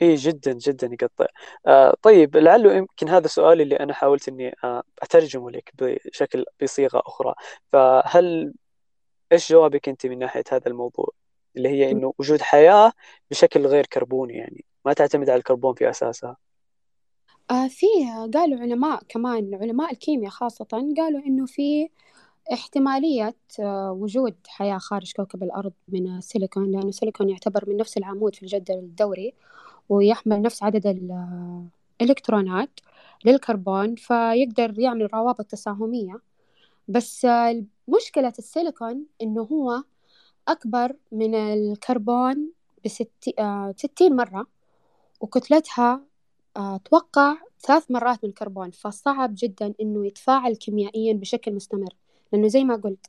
[0.02, 1.26] اي جدا جدا يقطع.
[1.66, 7.02] آه طيب لعله يمكن هذا سؤالي اللي أنا حاولت إني آه أترجمه لك بشكل بصيغة
[7.06, 7.34] أخرى.
[7.72, 8.54] فهل
[9.32, 11.08] إيش جوابك أنت من ناحية هذا الموضوع؟
[11.56, 12.92] اللي هي إنه وجود حياة
[13.30, 16.36] بشكل غير كربوني يعني ما تعتمد على الكربون في أساسها.
[17.50, 17.86] آه في
[18.34, 21.88] قالوا علماء كمان علماء الكيمياء خاصة قالوا إنه في
[22.52, 28.34] احتمالية آه وجود حياة خارج كوكب الأرض من السيليكون لأن السيليكون يعتبر من نفس العمود
[28.34, 29.34] في الجدول الدوري
[29.88, 30.86] ويحمل نفس عدد
[32.00, 32.80] الإلكترونات
[33.24, 36.20] للكربون فيقدر يعمل روابط تساهمية.
[36.88, 37.26] بس
[37.88, 39.82] مشكلة السيليكون إنه هو
[40.48, 42.52] أكبر من الكربون
[42.84, 44.46] بستين آه، مرة
[45.20, 46.00] وكتلتها
[46.56, 51.94] آه، أتوقع ثلاث مرات من الكربون فصعب جدا إنه يتفاعل كيميائيا بشكل مستمر.
[52.34, 53.06] لأنه زي ما قلت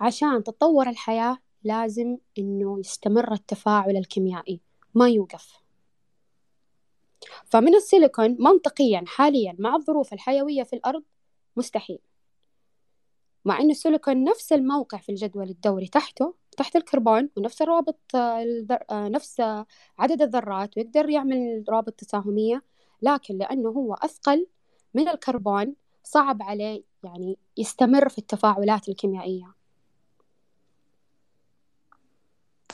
[0.00, 4.60] عشان تتطور الحياة لازم إنه يستمر التفاعل الكيميائي
[4.94, 5.52] ما يوقف.
[7.44, 11.02] فمن السيليكون منطقيا حاليا مع الظروف الحيوية في الأرض
[11.56, 11.98] مستحيل.
[13.44, 17.98] مع أن السيليكون نفس الموقع في الجدول الدوري تحته تحت الكربون ونفس الرابط
[18.92, 19.40] نفس
[19.98, 22.62] عدد الذرات ويقدر يعمل رابط تساهمية
[23.02, 24.46] لكن لأنه هو أثقل
[24.94, 29.54] من الكربون صعب عليه يعني يستمر في التفاعلات الكيميائية.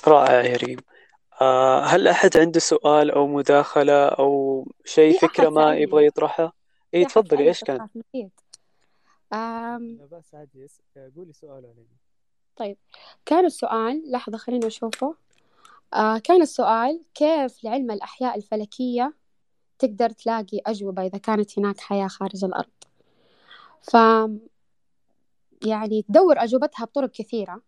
[0.06, 0.78] رائع يا ريم.
[1.40, 6.52] آه، هل أحد عنده سؤال أو مداخلة أو شيء فكرة ما يبغى يطرحها؟
[6.94, 7.88] إيه تفضلي إيش كان؟
[9.32, 10.08] أم...
[10.12, 10.66] بس عادي
[11.16, 11.74] قولي سؤال
[12.56, 12.76] طيب.
[13.26, 15.14] كان السؤال لحظة خلينا نشوفه
[15.94, 19.14] آه كان السؤال كيف لعلم الأحياء الفلكية
[19.78, 22.70] تقدر تلاقي أجوبة إذا كانت هناك حياة خارج الأرض؟
[23.82, 23.96] ف
[25.66, 27.60] يعني تدور أجوبتها بطرق كثيرة.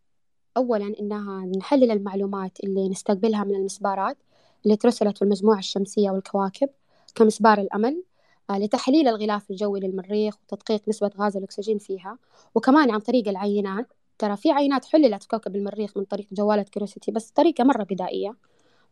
[0.56, 4.16] أولا إنها نحلل المعلومات اللي نستقبلها من المسبارات
[4.64, 6.68] اللي ترسلت في المجموعة الشمسية والكواكب
[7.14, 8.02] كمسبار الأمل
[8.50, 12.18] آه، لتحليل الغلاف الجوي للمريخ وتدقيق نسبة غاز الأكسجين فيها.
[12.54, 17.10] وكمان عن طريق العينات ترى في عينات حللت في كوكب المريخ من طريق جوالة Curiosity
[17.12, 18.36] بس طريقة مرة بدائية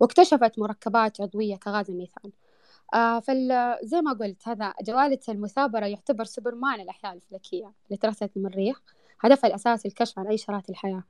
[0.01, 2.31] واكتشفت مركبات عضوية كغاز الميثان.
[2.95, 8.83] آه فال زي ما قلت هذا جوالة المثابرة يعتبر سوبرمان الأحياء الفلكية ترسلت المريخ
[9.21, 11.05] هدفها الأساسي الكشف عن أي إشارات الحياة.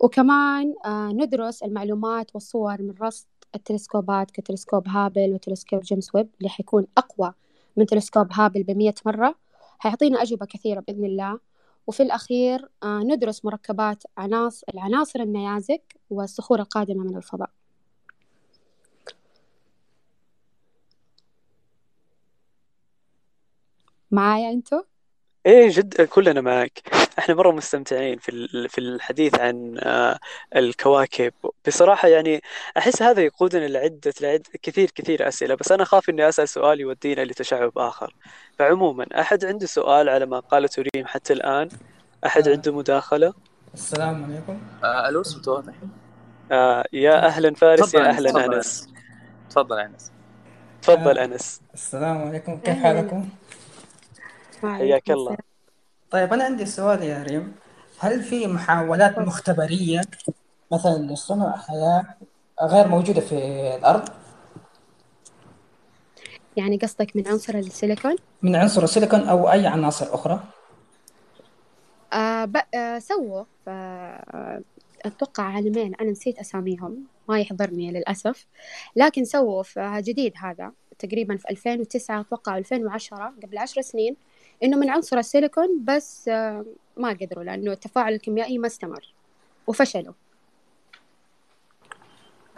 [0.00, 6.86] وكمان آه ندرس المعلومات والصور من رصد التلسكوبات كتلسكوب هابل وتلسكوب جيمس ويب اللي حيكون
[6.98, 7.34] أقوى
[7.76, 9.34] من تلسكوب هابل بمية مرة.
[9.78, 11.40] حيعطينا أجوبة كثيرة بإذن الله.
[11.86, 17.50] وفي الأخير آه ندرس مركبات عناصر العناصر النيازك والصخور القادمة من الفضاء.
[24.10, 24.82] معايا أنتو؟
[25.46, 26.82] إيه جد كلنا معك
[27.18, 30.18] إحنا مرة مستمتعين في في الحديث عن آه،
[30.56, 31.32] الكواكب.
[31.66, 32.42] بصراحة يعني
[32.78, 37.20] أحس هذا يقودنا لعدة لعد كثير كثير أسئلة بس أنا اخاف إني أسأل سؤال يودينا
[37.24, 38.14] لتشعب آخر.
[38.58, 41.68] فعموما أحد عنده سؤال على ما قالته ريم حتى الآن؟
[42.26, 42.52] أحد آه.
[42.52, 43.34] عنده مداخلة؟
[43.74, 44.58] السلام عليكم.
[44.84, 45.74] آه ألو صوت واضح.
[46.52, 48.88] آه يا أهلا فارس يا أهلا أنس.
[49.50, 50.12] تفضل أنس.
[50.82, 51.60] تفضل أنس.
[51.74, 52.58] السلام عليكم.
[52.58, 53.28] كيف حالكم؟
[54.62, 55.36] حياك الله
[56.10, 57.54] طيب أنا عندي سؤال يا ريم
[57.98, 60.00] هل في محاولات مختبرية
[60.72, 62.04] مثلا لصنع حياة
[62.62, 63.36] غير موجودة في
[63.76, 64.08] الأرض؟
[66.56, 70.44] يعني قصدك من عنصر السيليكون؟ من عنصر السيليكون أو أي عناصر أخرى؟
[72.12, 72.56] آه ب...
[72.74, 73.68] آه سووا ف...
[75.06, 78.46] أتوقع عالمين أنا نسيت أساميهم ما يحضرني للأسف
[78.96, 84.16] لكن سووا في جديد هذا تقريبا في 2009 أتوقع 2010 قبل عشر سنين
[84.62, 86.64] إنه من عنصر السيليكون بس آه،
[86.96, 89.14] ما قدروا لأنه التفاعل الكيميائي ما استمر
[89.66, 90.12] وفشلوا.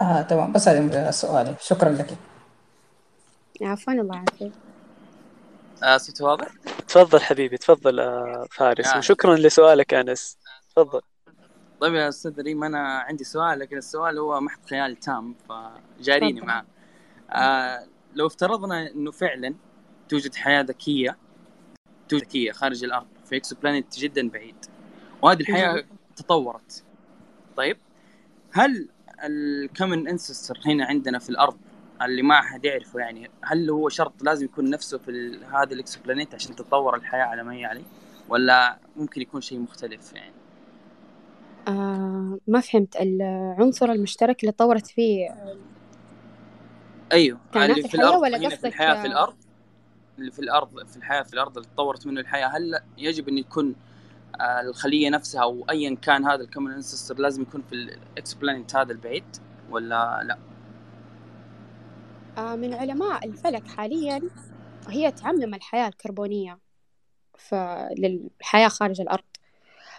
[0.01, 0.51] آه تمام.
[0.51, 1.55] بس هذا سؤالي.
[1.61, 2.17] شكرا لك.
[3.61, 4.51] عفوا الله يعافيك.
[5.83, 6.47] آه صوت واضح؟
[6.87, 8.85] تفضل حبيبي تفضل آه فارس.
[8.85, 8.99] يعني.
[8.99, 10.37] وشكرا لسؤالك أنس.
[10.75, 11.01] تفضل.
[11.79, 16.65] طيب يا أستاذ ريم أنا عندي سؤال لكن السؤال هو محض خيال تام فجاريني معه.
[17.31, 19.55] آه لو افترضنا إنه فعلا
[20.09, 21.17] توجد حياة ذكية
[22.17, 24.55] ذكيه خارج الأرض في exoplanet جدا بعيد.
[25.21, 25.83] وهذه الحياة
[26.15, 26.83] تطورت.
[27.57, 27.77] طيب
[28.51, 28.89] هل
[29.23, 31.57] ال common ancestor هنا عندنا في الأرض
[32.01, 36.33] اللي ما حد يعرفه يعني هل هو شرط لازم يكون نفسه في هذا ال exoplanet
[36.35, 37.83] عشان تتطور الحياة على ما هي عليه؟
[38.29, 40.33] ولا ممكن يكون شيء مختلف يعني؟
[41.67, 42.95] آه ما فهمت.
[42.95, 45.35] العنصر المشترك اللي تطورت فيه
[47.11, 47.39] أيوه.
[47.51, 49.35] في الأرض ولا قصدك الحياة في الأرض؟
[50.19, 53.75] اللي في الأرض في الحياة في الأرض اللي تطورت منه الحياة هل يجب أن يكون
[54.41, 58.75] آه، الخلية نفسها أو ايا كان هذا ال common ancestor لازم يكون في ال exoplanet
[58.75, 59.37] هذا البعيد
[59.69, 60.37] ولا لا؟
[62.37, 64.21] آه، من علماء الفلك حاليا
[64.87, 66.59] هي تعمم الحياة الكربونية
[67.97, 69.23] للحياة خارج الأرض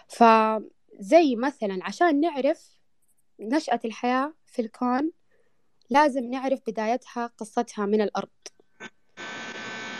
[0.07, 2.77] فزي مثلا عشان نعرف
[3.39, 5.11] نشأة الحياة في الكون
[5.89, 8.29] لازم نعرف بدايتها قصتها من الأرض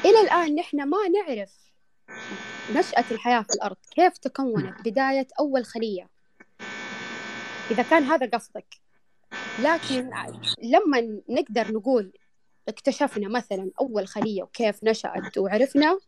[0.06, 1.52] إلى الآن نحن ما نعرف
[2.76, 3.78] نشأة الحياة في الأرض.
[3.92, 6.10] كيف تكونت بداية أول خلية؟
[7.72, 8.66] إذا كان هذا قصدك.
[9.60, 10.10] لكن
[10.64, 12.12] لما نقدر نقول
[12.68, 16.00] اكتشفنا مثلا أول خلية وكيف نشأت وعرفنا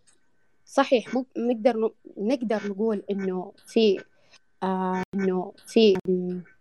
[0.66, 4.04] صحيح نقدر نقدر نقول إنه في
[4.64, 5.98] آه إنه في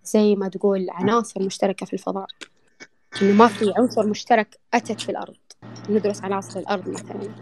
[0.05, 2.27] زي ما تقول عناصر مشتركة في الفضاء.
[3.23, 5.37] إنه ما في عنصر مشترك أتت في الأرض.
[5.89, 7.35] ندرس عناصر الأرض مثلا.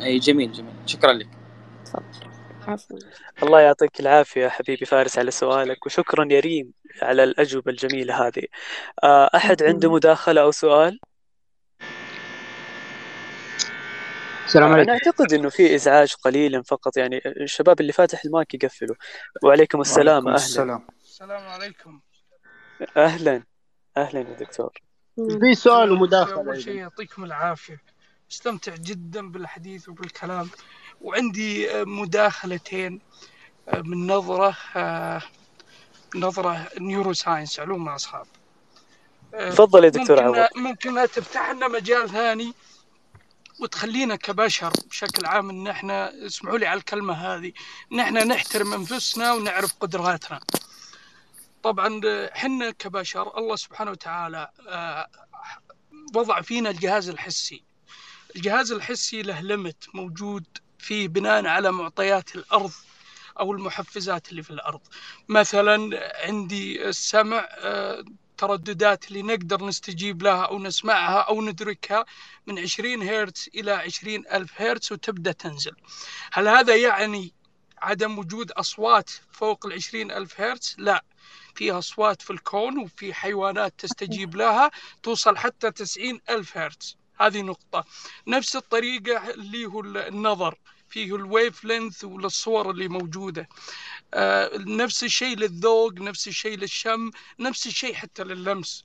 [0.00, 0.74] أي جميل جميل.
[0.86, 1.28] شكرا لك.
[1.84, 2.30] تفضل.
[2.68, 2.98] عفوا.
[3.42, 6.72] الله يعطيك العافية حبيبي فارس على سؤالك وشكرا يا ريم
[7.02, 8.42] على الأجوبة الجميلة هذه.
[9.04, 11.00] آه، أحد عنده مداخلة أو سؤال؟
[14.46, 14.90] السلام عليكم.
[14.90, 18.96] أنا أعتقد إنه في إزعاج قليلا فقط يعني الشباب اللي فاتح المايك يقفلوا.
[19.42, 20.36] وعليكم السلام وعليكم أهلا.
[20.36, 20.86] السلام.
[21.04, 22.00] السلام عليكم.
[22.96, 23.42] أهلا.
[23.96, 24.89] أهلا يا دكتور.
[25.16, 27.82] في سؤال ومداخلة أول شيء يعطيكم العافية.
[28.32, 30.48] استمتع جدا بالحديث وبالكلام.
[31.00, 33.00] وعندي آه، مداخلتين
[33.68, 35.22] آه، من نظرة آه،
[36.16, 38.26] نظرة neuroscience علوم الأعصاب
[39.32, 40.48] تفضل يا دكتور ممكن عوض.
[40.56, 42.54] ممكن تفتح لنا مجال ثاني
[43.60, 47.52] وتخلينا كبشر بشكل عام إن إحنا اسمحوا لي على الكلمة هذه
[47.92, 50.40] إن إحنا نحترم أنفسنا ونعرف قدراتنا.
[51.62, 52.00] طبعا
[52.32, 54.48] حنا كبشر الله سبحانه وتعالى
[56.14, 57.64] وضع فينا الجهاز الحسي.
[58.36, 60.46] الجهاز الحسي له limit موجود
[60.78, 62.72] فيه بناء على معطيات الأرض
[63.40, 64.80] أو المحفزات اللي في الأرض.
[65.28, 67.48] مثلا عندي السمع
[68.38, 72.04] ترددات اللي نقدر نستجيب لها أو نسمعها أو ندركها
[72.46, 75.76] من 20 هرتز إلى 20 ألف هرتز وتبدأ تنزل.
[76.32, 77.32] هل هذا يعني
[77.78, 81.04] عدم وجود أصوات فوق ال 20 ألف هرتز؟ لا.
[81.60, 84.70] في أصوات في الكون وفي حيوانات تستجيب لها
[85.02, 86.96] توصل حتى 90 ألف هرتز.
[87.20, 87.84] هذه نقطة.
[88.26, 90.58] نفس الطريقة اللي هو النظر
[90.88, 93.48] فيه الويف لينث وللصور اللي موجودة.
[94.14, 98.84] آه نفس الشيء للذوق نفس الشيء للشم نفس الشيء حتى لللمس.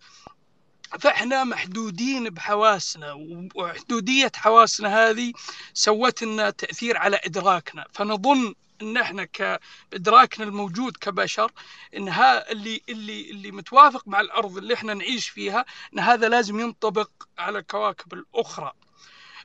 [0.99, 3.13] فإحنا محدودين بحواسنا
[3.55, 5.33] وحدودية حواسنا هذه
[5.73, 7.85] سوت لنا تأثير على إدراكنا.
[7.93, 11.51] فنظن إن إحنا كادراكنا الموجود كبشر
[11.97, 16.59] إن ها اللي اللي اللي متوافق مع الأرض اللي إحنا نعيش فيها إن هذا لازم
[16.59, 18.71] ينطبق على الكواكب الأخرى.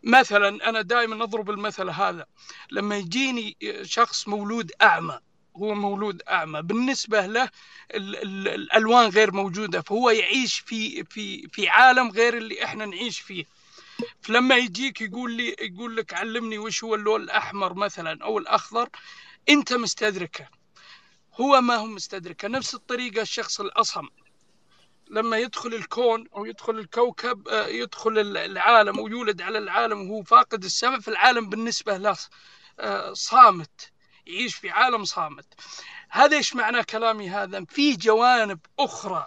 [0.02, 2.26] مثلا أنا دائما أضرب المثل هذا
[2.70, 5.20] لما يجيني شخص مولود أعمى
[5.56, 7.50] هو مولود أعمى بالنسبة له
[7.94, 13.20] ال ال الألوان غير موجودة فهو يعيش في في في عالم غير اللي إحنا نعيش
[13.20, 13.44] فيه.
[14.22, 18.88] فلما يجيك يقول لي يقول لك علمني وش هو اللون الأحمر مثلا أو الأخضر
[19.48, 20.48] أنت مستدركه.
[21.40, 24.08] هو ما هو مستدركه نفس الطريقة الشخص الأصم.
[25.10, 31.48] لما يدخل الكون أو يدخل الكوكب يدخل العالم ويولد على العالم وهو فاقد السمع فالعالم
[31.48, 32.16] بالنسبة له
[33.12, 33.92] صامت.
[34.26, 35.46] يعيش في عالم صامت.
[36.10, 39.26] هذا إيش معنى كلامي هذا؟ في جوانب أخرى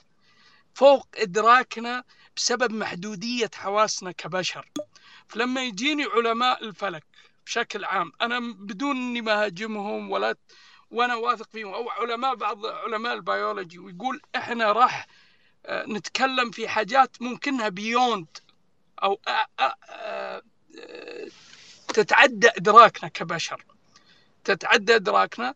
[0.74, 2.04] فوق إدراكنا
[2.36, 4.70] بسبب محدودية حواسنا كبشر.
[5.28, 7.04] فلما يجيني علماء الفلك
[7.46, 10.36] بشكل عام أنا بدون إني ما هاجمهم ولا
[10.92, 15.08] وأنا واثق فيهم أو علماء بعض علماء البيولوجي ويقول إحنا راح
[15.70, 18.28] نتكلم في حاجات ممكنها beyond
[19.04, 19.20] أو
[21.88, 23.66] تتعدى إدراكنا كبشر.
[24.44, 25.54] تتعدى إدراكنا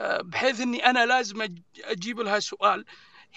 [0.00, 2.84] بحيث إني أنا لازم أجيب لها سؤال.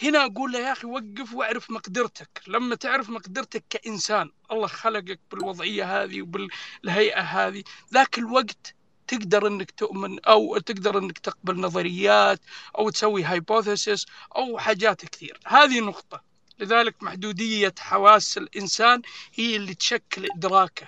[0.03, 2.41] هنا أقول له يا أخي وقف واعرف مقدرتك.
[2.47, 8.75] لما تعرف مقدرتك كإنسان الله خلقك بالوضعية هذه وبالهيئة هذه ذاك الوقت
[9.07, 12.39] تقدر إنك تؤمن أو تقدر إنك تقبل نظريات
[12.77, 15.39] أو تسوي hypothesis أو حاجات كثير.
[15.47, 16.21] هذه نقطة.
[16.59, 19.01] لذلك محدودية حواس الإنسان
[19.33, 20.87] هي اللي تشكل إدراكه.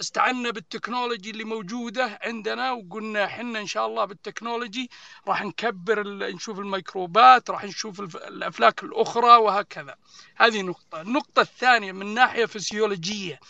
[0.00, 4.90] استعنا بال technology اللي موجودة عندنا وقلنا إحنا إن شاء الله بال technology
[5.28, 9.96] راح نكبر نشوف الميكروبات راح نشوف الأفلاك الأخرى وهكذا.
[10.36, 11.00] هذه نقطة.
[11.00, 13.40] النقطة الثانية من ناحية فسيولوجية.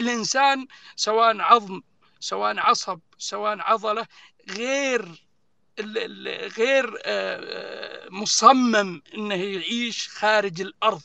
[0.00, 0.66] الإنسان
[0.96, 1.82] سواء عظم
[2.20, 4.06] سواء عصب سواء عضلة
[4.50, 5.26] غير
[6.58, 7.02] غير
[8.10, 11.02] مصمم إنه يعيش خارج الأرض.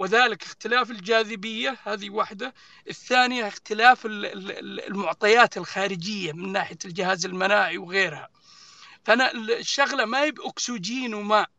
[0.00, 2.54] وذلك اختلاف الجاذبية هذه واحدة.
[2.88, 8.28] الثانية اختلاف المعطيات الخارجية من ناحية الجهاز المناعي وغيرها.
[9.04, 11.50] فأنا الشغلة ما هي بأكسجين وماء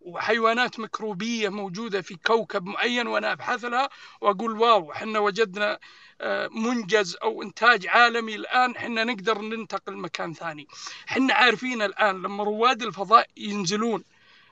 [0.00, 3.88] وحيوانات ميكروبية موجودة في كوكب معين وأنا أبحث لها
[4.20, 5.78] وأقول wow إحنا وجدنا
[6.20, 10.66] آه، منجز أو إنتاج عالمي الآن إحنا نقدر ننتقل مكان ثاني.
[11.08, 14.04] إحنا عارفين الآن لما رواد الفضاء ينزلون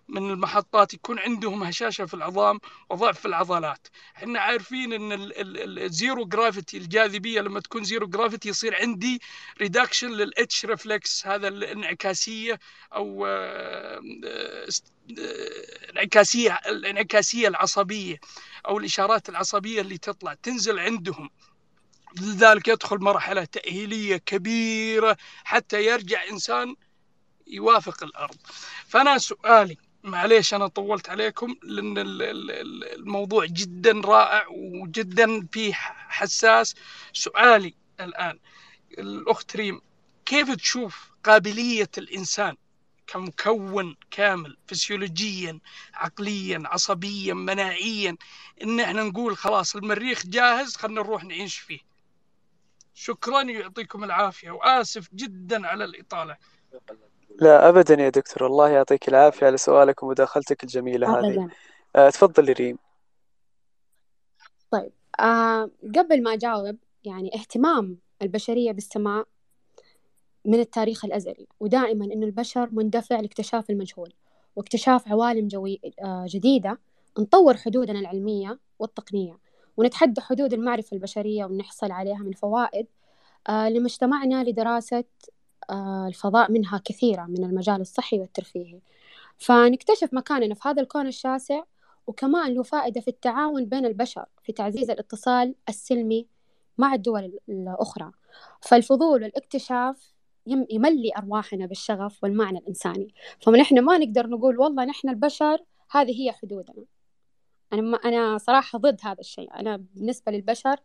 [0.09, 3.89] من المحطات يكون عندهم هشاشة في العظام وضعف في العضلات.
[4.17, 5.33] إحنا عارفين إن
[5.79, 9.21] ال zero gravity الجاذبية لما تكون zero gravity يصير عندي
[9.61, 12.61] reduction لل H reflex هذا الانعكاسية
[12.95, 13.27] أو
[15.11, 18.21] الانعكاسيه الانعكاسية العصبية
[18.67, 21.31] أو الإشارات العصبية اللي تطلع تنزل عندهم.
[22.21, 26.77] لذلك يدخل مرحلة تأهيلية كبيرة حتى يرجع إنسان
[27.47, 28.37] يوافق الأرض.
[28.89, 29.77] فأنا سؤالي
[30.07, 35.73] معليش أنا طولت عليكم لأن الموضوع جدا رائع وجدا فيه
[36.09, 36.75] حساس.
[37.13, 38.39] سؤالي الآن
[38.99, 39.81] الأخت ريم
[40.27, 42.57] كيف تشوف قابلية الإنسان
[43.07, 45.59] كمكون كامل فسيولوجيا
[45.95, 48.17] عقليا عصبيا مناعيا
[48.63, 51.79] إن إحنا نقول خلاص المريخ جاهز خلينا نروح نعيش فيه؟
[52.95, 56.37] شكرا يعطيكم العافية وآسف جدا على الإطالة.
[57.41, 58.47] لا أبدا يا دكتور.
[58.47, 61.29] الله يعطيك العافية على سؤالك ومداخلتك الجميلة هذه.
[61.29, 61.49] أبدا.
[61.97, 62.79] أه تفضلي ريم.
[64.71, 69.27] طيب آه قبل ما أجاوب يعني اهتمام البشرية بالسماء
[70.45, 74.13] من التاريخ الأزلي ودائما أن البشر مندفع لاكتشاف المجهول
[74.57, 76.79] واكتشاف عوالم جوي آه جديدة
[77.19, 79.39] نطور حدودنا العلمية والتقنية
[79.77, 82.87] ونتحدى حدود المعرفة البشرية ونحصل عليها من فوائد
[83.49, 85.05] آه لمجتمعنا لدراسة آه،
[85.71, 88.81] الفضاء منها كثيرة من المجال الصحي والترفيهي.
[89.39, 91.63] فنكتشف مكاننا في هذا الكون الشاسع
[92.07, 96.27] وكمان له فائدة في التعاون بين البشر في تعزيز الاتصال السلمي
[96.79, 98.11] مع الدول الأخرى.
[98.61, 100.13] فالفضول والاكتشاف
[100.47, 103.15] يملي أرواحنا بالشغف والمعنى الإنساني.
[103.41, 105.59] فنحن ما نقدر نقول والله نحن البشر
[105.91, 106.85] هذه هي حدودنا.
[107.73, 109.55] أنا ما أنا صراحة ضد هذا الشيء.
[109.55, 110.77] أنا بالنسبة للبشر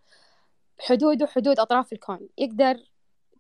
[0.80, 2.20] حدوده حدود أطراف الكون.
[2.38, 2.78] يقدر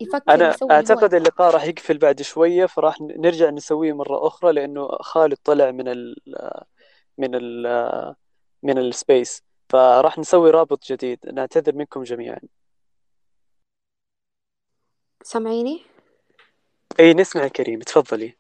[0.02, 4.88] يفكر أنا يسوي أعتقد اللقاء راح يقفل بعد شوية فراح نرجع نسويه مرة أخرى لأنه
[4.88, 6.16] خالد طلع من ال
[7.18, 8.16] من ال
[8.64, 9.44] من السبيس.
[9.70, 11.20] فراح نسوي رابط جديد.
[11.34, 12.40] نعتذر منكم جميعا.
[15.24, 15.82] سامعيني؟
[17.00, 17.80] أي نسمع كريم.
[17.80, 18.38] تفضلي.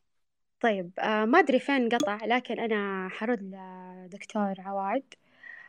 [0.61, 5.03] طيب آه ما أدري فين قطع لكن أنا حرد لدكتور عواد.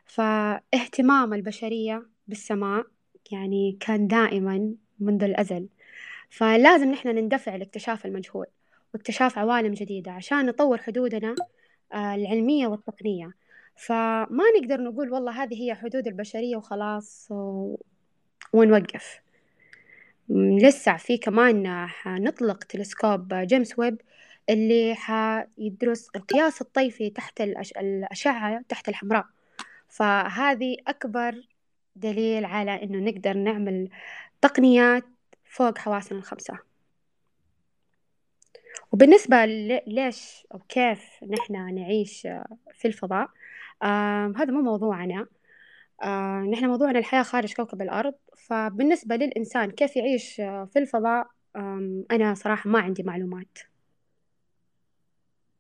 [0.07, 2.87] فاهتمام البشرية بالسماء
[3.31, 5.69] يعني كان دائما منذ الأزل.
[6.33, 8.47] فلازم نحن نندفع لاكتشاف المجهول
[8.95, 11.35] واكتشاف عوالم جديدة عشان نطور حدودنا
[11.95, 13.33] آه، العلمية والتقنية.
[13.77, 17.29] فما نقدر نقول والله هذه هي حدود البشرية وخلاص
[18.53, 19.21] ونوقف.
[20.63, 24.01] لسه في كمان حنطلق تلسكوب جيمس ويب
[24.51, 29.25] اللي حيدرس القياس الطيفي تحت الأشعة تحت الحمراء.
[29.89, 31.35] فهذه أكبر
[31.97, 33.89] دليل على إنه نقدر نعمل
[34.41, 35.05] تقنيات
[35.53, 36.59] فوق حواسنا الخمسة.
[38.93, 39.45] وبالنسبة
[39.87, 42.21] ليش أو كيف نحن نعيش
[42.75, 43.29] في الفضاء
[43.83, 45.27] آه هذا مو موضوعنا.
[46.03, 48.15] آه نحن موضوعنا الحياة خارج كوكب الأرض.
[48.37, 51.27] فبالنسبة للإنسان كيف يعيش في الفضاء
[51.57, 53.59] آه أنا صراحة ما عندي معلومات.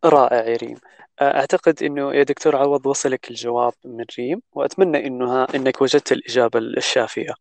[0.05, 0.77] رائع يا ريم
[1.23, 7.35] أعتقد أنه يا دكتور عوض وصلك الجواب من ريم وأتمنى أنه أنك وجدت الإجابة الشافية.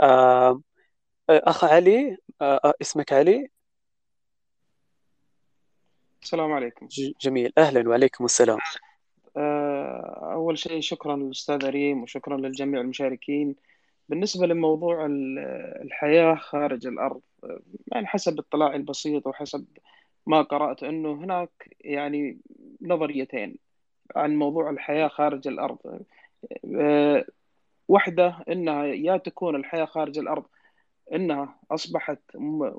[0.00, 0.60] آه
[1.30, 3.48] أخ علي آه، آه، اسمك علي.
[6.22, 6.88] السلام عليكم.
[7.20, 7.52] جميل.
[7.58, 8.58] أهلا وعليكم السلام.
[9.36, 13.56] آه، أول شيء شكرا للأستاذ ريم وشكرا للجميع المشاركين.
[14.08, 15.06] بالنسبة لموضوع
[15.82, 17.20] الحياة خارج الأرض
[17.92, 19.64] يعني حسب اطلاعي البسيط وحسب
[20.26, 22.38] ما قرأت أنه هناك يعني
[22.82, 23.58] نظريتين
[24.16, 25.78] عن موضوع الحياة خارج الأرض.
[27.88, 30.44] واحدة أنها يا تكون الحياة خارج الأرض
[31.12, 32.18] إنها أصبحت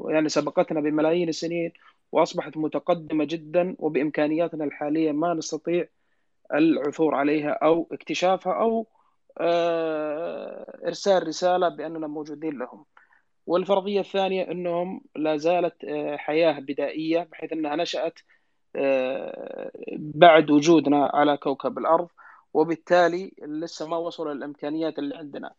[0.10, 1.72] يعني سبقتنا بملايين السنين
[2.12, 5.88] وأصبحت متقدمة جدا وبإمكانياتنا الحالية ما نستطيع
[6.54, 8.88] العثور عليها أو اكتشافها أو
[9.42, 12.86] آه، إرسال رسالة بأننا موجودين لهم.
[13.48, 18.20] والفرضية الثانية إنهم لا زالت آه، حياة بدائية بحيث إنها نشأت
[18.76, 22.08] آه، بعد وجودنا على كوكب الأرض
[22.54, 25.54] وبالتالي لسه ما وصلوا للإمكانيات اللي عندنا.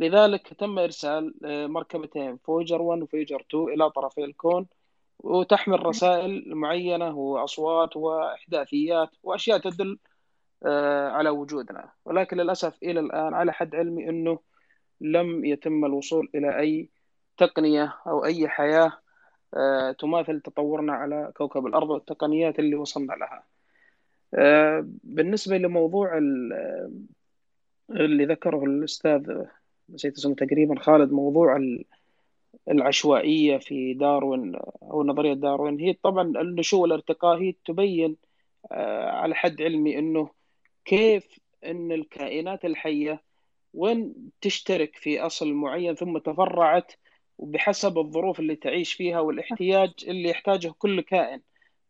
[0.00, 4.66] لذلك تم إرسال آه، مركبتين فويجر 1 وفويجر 2 إلى طرفي الكون
[5.18, 9.98] وتحمل رسائل معينة وأصوات وإحداثيات وأشياء تدل
[10.66, 11.92] آه، على وجودنا.
[12.04, 14.38] ولكن للأسف إلى الآن على حد علمي أنه
[15.00, 16.90] لم يتم الوصول إلى أي
[17.36, 18.92] تقنية أو أي حياة
[19.98, 23.44] تماثل تطورنا على كوكب الأرض والتقنيات اللي وصلنا لها.
[25.04, 26.18] بالنسبة لموضوع
[27.90, 29.46] اللي ذكره الأستاذ
[29.94, 31.58] نسيت اسمه تقريبا خالد موضوع
[32.70, 35.80] العشوائية في داروين أو نظرية داروين.
[35.80, 38.16] هي طبعا النشوء والارتقاء هي تبين
[38.72, 40.30] آه، على حد علمي أنه
[40.84, 43.22] كيف أن الكائنات الحية
[43.74, 46.92] وين تشترك في أصل معين ثم تفرعت
[47.38, 51.40] وبحسب الظروف اللي تعيش فيها والاحتياج اللي يحتاجه كل كائن.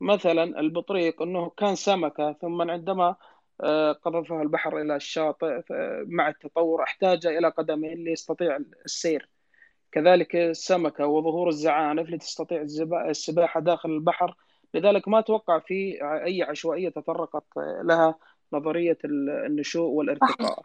[0.00, 3.16] مثلا البطريق أنه كان سمكة ثم عندما
[3.62, 5.62] آه، قذفها البحر إلى الشاطئ
[6.06, 9.28] مع التطور أحتاج إلى قدمين ليستطيع السير.
[9.92, 12.66] كذلك السمكة وظهور الزعانف لتستطيع
[13.08, 14.34] السباحة داخل البحر.
[14.74, 17.44] لذلك ما أتوقع في أي عشوائية تطرقت
[17.82, 18.14] لها
[18.52, 20.62] نظرية النشوء والارتقاء.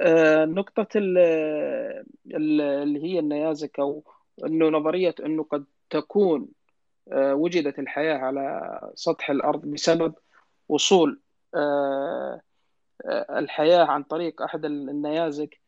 [0.00, 4.04] آه، نقطة اللي هي النيازك أو
[4.46, 6.48] أنه نظرية أنه قد تكون
[7.12, 10.14] آه، وجدت الحياة على سطح الأرض بسبب
[10.68, 11.20] وصول
[11.54, 12.40] آه،
[13.38, 15.60] الحياة عن طريق أحد النيازك.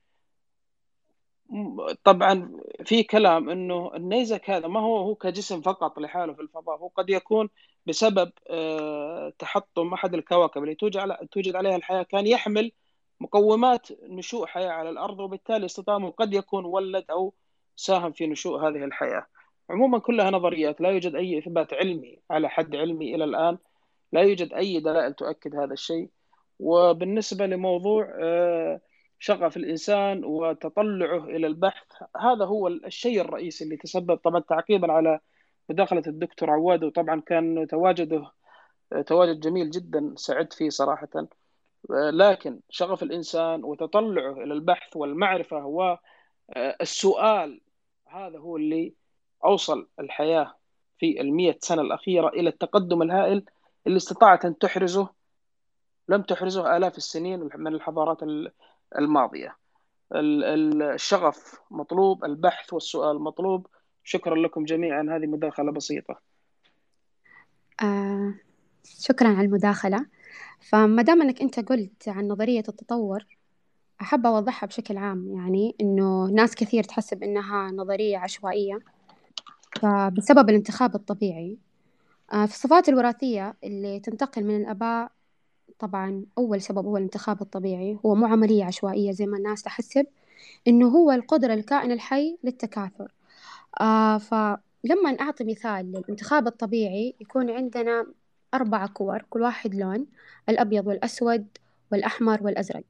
[2.05, 6.77] طبعا في كلام إنه النيزك هذا ما هو هو كجسم فقط لحاله في الفضاء.
[6.79, 7.49] هو قد يكون
[7.87, 12.03] بسبب آه، تحطم أحد الكواكب اللي توجد توجد عليها الحياة.
[12.03, 12.73] كان يحمل
[13.21, 17.35] مقومات نشوء حياة على الأرض وبالتالي استطاع قد يكون ولد أو
[17.77, 19.27] ساهم في نشوء هذه الحياة.
[19.71, 23.59] عموما كلها نظريات لا يوجد أي إثبات علمي على حد علمي إلى الآن.
[24.13, 26.11] لا يوجد أي دلائل تؤكد هذا الشيء.
[26.59, 28.81] وبالنسبة لموضوع آه
[29.19, 31.87] شغف الإنسان وتطلعه إلى البحث
[32.17, 34.17] هذا هو الشيء الرئيسي اللي تسبب.
[34.17, 35.21] طبعا تعقيبا على
[35.69, 38.33] مداخلة الدكتور عواد وطبعا كان تواجده
[39.07, 41.09] تواجد جميل جدا سعدت فيه صراحة.
[41.91, 47.61] لكن شغف الإنسان وتطلعه إلى البحث والمعرفة والسؤال
[48.07, 48.95] هذا هو اللي
[49.45, 50.55] أوصل الحياة
[50.99, 53.45] في المئة سنة الأخيرة إلى التقدم الهائل.
[53.87, 55.09] اللي استطاعت أن تحرزه
[56.09, 58.19] لم تحرزه آلاف السنين من الحضارات
[58.99, 59.57] الماضية.
[60.13, 63.67] الشغف مطلوب البحث والسؤال مطلوب.
[64.05, 66.21] شكرا لكم جميعا هذه مداخلة بسيطة.
[67.83, 68.35] آه
[68.85, 70.07] شكرا على المداخلة.
[70.61, 73.27] فما دام أنك أنت قلت عن نظرية التطور
[74.01, 78.79] أحب أوضحها بشكل عام يعني إنه ناس كثير تحسب إنها نظرية عشوائية.
[79.83, 81.59] فبسبب الانتخاب الطبيعي
[82.31, 85.13] في الصفات الوراثية اللي تنتقل من الآباء
[85.79, 87.99] طبعا أول سبب هو الانتخاب الطبيعي.
[88.07, 90.07] هو مو عملية عشوائية زي ما الناس تحسب
[90.69, 93.13] إنه هو القدرة الكائن الحي للتكاثر.
[93.81, 98.07] آه فلما أعطي مثال للانتخاب الطبيعي يكون عندنا
[98.55, 100.07] أربع كور كل واحد لون
[100.49, 101.47] الأبيض والأسود
[101.93, 102.85] والأحمر والأزرق.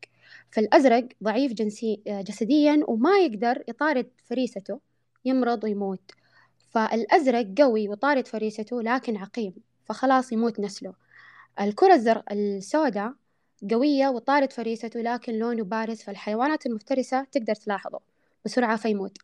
[0.51, 4.81] فالأزرق ضعيف جنسي جسديا وما يقدر يطارد فريسته
[5.25, 6.13] يمرض ويموت.
[6.77, 9.55] فالأزرق قوي وطارد فريسته لكن عقيم
[9.85, 10.95] فخلاص يموت نسله.
[11.61, 12.23] الكرة الزر...
[12.31, 13.13] السوداء
[13.71, 18.01] قوية وطارد فريسته لكن لونه بارز فالحيوانات المفترسة تقدر تلاحظه
[18.45, 19.19] بسرعة فيموت.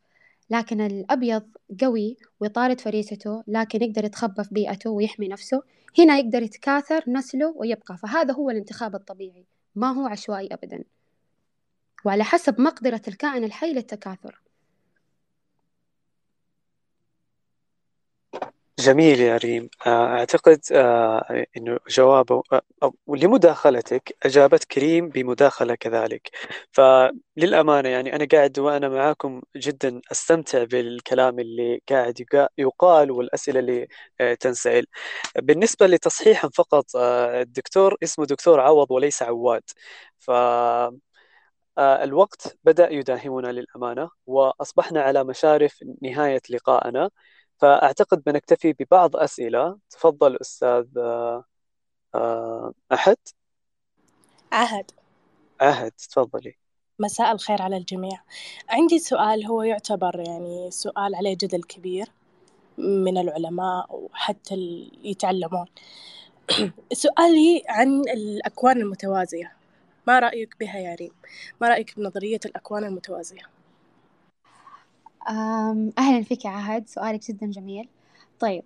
[0.51, 1.43] لكن الأبيض
[1.83, 5.63] قوي ويطارد فريسته لكن يقدر يتخبى في بيئته ويحمي نفسه.
[5.99, 9.45] هنا يقدر يتكاثر نسله ويبقى فهذا هو الانتخاب الطبيعي
[9.75, 10.85] ما هو عشوائي أبدا.
[12.05, 14.41] وعلى حسب مقدرة الكائن الحي للتكاثر.
[18.83, 19.69] جميل يا ريم.
[19.87, 22.43] آه، أعتقد آه، أنه جوابه
[22.83, 26.31] أو لمداخلتك أجابت كريم بمداخلة كذلك.
[26.73, 32.21] فللأمانة يعني أنا قاعد وأنا معاكم جدا أستمتع بالكلام اللي قاعد
[32.59, 33.89] يقال والأسئلة اللي
[34.21, 34.87] آه، تنسأل.
[35.37, 39.63] بالنسبة لتصحيحا فقط الدكتور اسمه دكتور عوض وليس عواد.
[40.19, 40.31] ف
[41.79, 47.11] الوقت بدأ يداهمنا للأمانة وأصبحنا على مشارف نهاية لقائنا
[47.63, 49.79] فأعتقد بنكتفي ببعض أسئلة.
[49.91, 50.87] تفضل أستاذ
[52.15, 53.17] آه، أحد.
[54.53, 54.91] عهد
[55.61, 56.55] عهد تفضلي.
[56.99, 58.21] مساء الخير على الجميع.
[58.69, 62.07] عندي سؤال هو يعتبر يعني سؤال عليه جدل كبير
[62.79, 65.67] من العلماء وحتى اللي يتعلمون.
[66.93, 69.53] سؤالي عن الأكوان المتوازية.
[70.07, 71.13] ما رأيك بها يا ريم؟
[71.61, 73.62] ما رأيك بنظرية الأكوان المتوازية؟
[75.99, 77.89] أهلا فيك يا عهد سؤالك جدا جميل.
[78.41, 78.63] طيب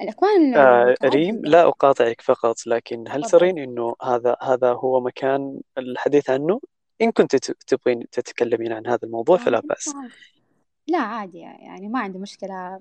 [0.00, 6.30] الأكوان آه ريم لا أقاطعك فقط لكن هل ترين أنه هذا هذا هو مكان الحديث
[6.30, 6.60] عنه؟
[7.02, 9.94] إن كنت تبغين تتكلمين عن هذا الموضوع فلا بأس.
[10.88, 12.80] لا عادي يعني ما عندي مشكلة.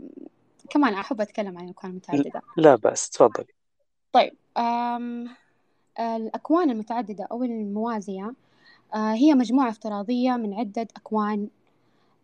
[0.70, 2.42] كمان أحب أتكلم عن الأكوان المتعددة.
[2.58, 3.54] لا بأس تفضلي.
[4.12, 5.30] طيب أم
[6.00, 8.34] الأكوان المتعددة أو الموازية
[8.96, 11.48] آه، هي مجموعة افتراضية من عدة أكوان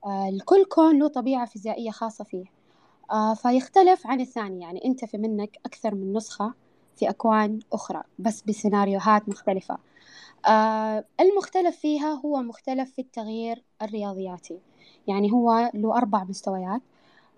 [0.06, 2.46] آه، لكل كون له طبيعة فيزيائية خاصة فيه.
[3.12, 6.54] آه فيختلف عن الثاني يعني أنت في منك أكثر من نسخة
[6.96, 9.78] في أكوان أخرى بس بسيناريوهات مختلفة.
[10.48, 14.60] آه المختلف فيها هو مختلف في التغيير الرياضياتي.
[15.08, 16.82] يعني هو له أربع مستويات.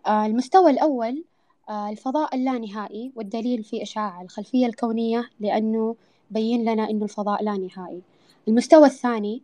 [0.07, 1.23] المستوى الأول
[1.69, 5.95] الفضاء اللانهائي والدليل في إشعاع الخلفية الكونية لأنه
[6.31, 8.01] بين لنا أنه الفضاء لا نهائي.
[8.47, 9.41] المستوى الثاني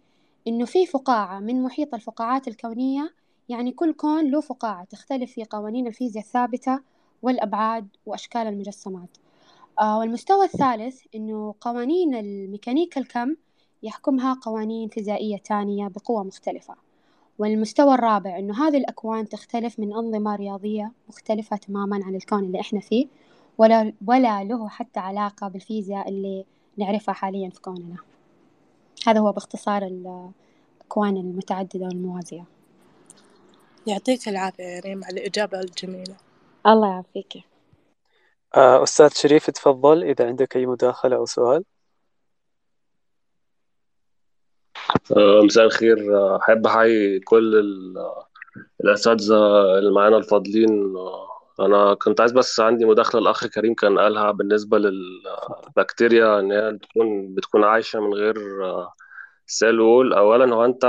[0.47, 3.13] إنه في فقاعة من محيط الفقاعات الكونية
[3.49, 6.79] يعني كل كون له فقاعة تختلف في قوانين الفيزياء الثابتة
[7.21, 9.17] والأبعاد وأشكال المجسمات.
[9.79, 13.35] آه والمستوى الثالث إنه قوانين الميكانيكا الكم
[13.83, 16.75] يحكمها قوانين فيزيائية تانية بقوة مختلفة.
[17.39, 22.79] والمستوى الرابع إنه هذه الأكوان تختلف من أنظمة رياضية مختلفة تماما عن الكون اللي إحنا
[22.79, 23.07] فيه
[23.57, 26.45] ولا, ولا له حتى علاقة بالفيزياء اللي
[26.77, 28.08] نعرفها حاليا في كوننا.
[29.07, 32.45] هذا هو باختصار الأكوان المتعددة والموازية.
[33.87, 36.15] يعطيك العافية يا ريم على الإجابة الجميلة.
[36.67, 37.43] الله يعافيك.
[38.55, 41.63] آه، أستاذ شريف تفضل إذا عندك أي مداخلة أو سؤال.
[45.17, 46.17] آه، مساء الخير.
[46.17, 47.63] آه، أحب أحيي كل
[48.81, 49.35] الأساتذة
[49.79, 50.93] اللي معانا الفاضلين
[51.59, 57.35] أنا كنت عايز بس عندي مداخلة الأخ كريم كان قالها بالنسبة للبكتيريا إن هي بتكون
[57.35, 58.35] بتكون عايشة من غير
[59.47, 60.85] cell wall أولا هو أنت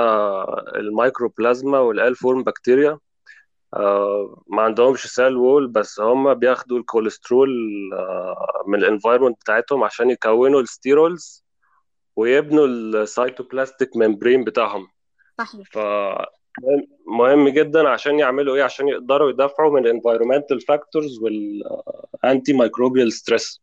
[0.76, 2.98] ال mycoplasma وال L-form bacteria
[3.74, 7.50] آه، ما عندهمش cell wall بس هم بياخدوا الكوليسترول
[7.94, 11.44] آه، من ال environment بتاعتهم عشان يكونوا ال sterols
[12.16, 14.88] ويبنوا ال cytoplasmic membrane بتاعهم.
[15.38, 15.66] صحيح.
[15.72, 15.78] ف
[17.06, 23.62] مهم جدا عشان يعملوا إيه؟ عشان يقدروا يدافعوا من ال environmental factors وال antimicrobial stress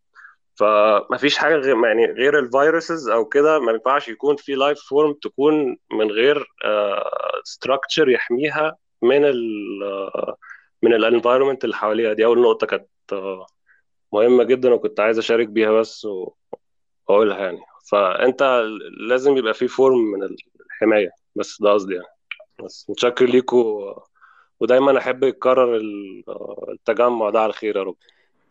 [0.55, 4.79] فما فيش حاجة غير يعني غير ال viruses أو كده ما ينفعش يكون في life
[4.89, 6.45] form تكون من غير
[7.43, 9.39] structure يحميها من ال
[10.83, 12.13] من ال environment اللي حواليها.
[12.13, 12.87] دي أول نقطة كانت
[14.13, 16.07] مهمة جدا وكنت عايز أشارك بيها بس
[17.07, 17.59] وأقولها يعني.
[17.91, 18.63] فأنت
[19.09, 20.23] لازم يبقى في form من
[20.71, 22.16] الحماية بس ده قصدي يعني.
[22.63, 23.93] بس متشكر ليكم
[24.59, 25.81] ودايما أحب يتكرر
[26.69, 27.95] التجمع ده على خير يا رب.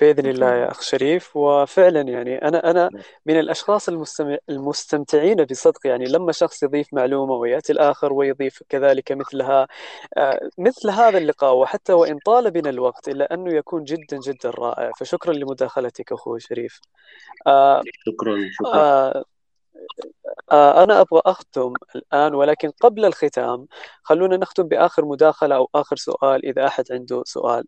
[0.01, 1.37] بإذن الله يا أخ شريف.
[1.37, 2.91] وفعلا يعني أنا أنا
[3.27, 5.87] من الأشخاص المستمع المستمتعين بصدق.
[5.87, 9.69] يعني لما شخص يضيف معلومة ويأتي الآخر ويضيف كذلك مثلها
[10.17, 14.91] آه، مثل هذا اللقاء وحتى وإن طال بنا الوقت إلا أنه يكون جدا جدا رائع.
[15.01, 16.81] فشكرا لمداخلتك أخوي شريف.
[17.47, 18.75] آه، شكرا شكرا.
[18.75, 19.25] آه،
[20.53, 23.67] أنا أبغى أختم الآن ولكن قبل الختام
[24.03, 27.65] خلونا نختم بآخر مداخلة أو آخر سؤال إذا أحد عنده سؤال.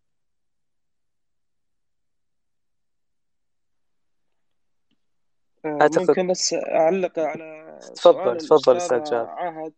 [5.67, 9.73] أعتقد ممكن بس أعلق على تفضل تفضل أستاذ جاد عهد.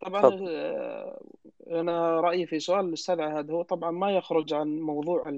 [0.00, 0.28] طبعا
[1.70, 5.32] أنا رأيي في سؤال الأستاذ عهد هو طبعا ما يخرج عن موضوع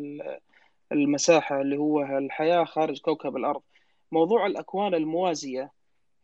[0.93, 3.63] المساحة اللي هو الحياة خارج كوكب الأرض.
[4.13, 5.73] موضوع الأكوان الموازية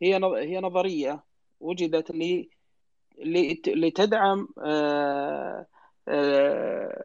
[0.03, 1.25] هي هي نظرية
[1.61, 2.49] وجدت لي
[3.67, 4.49] لتدعم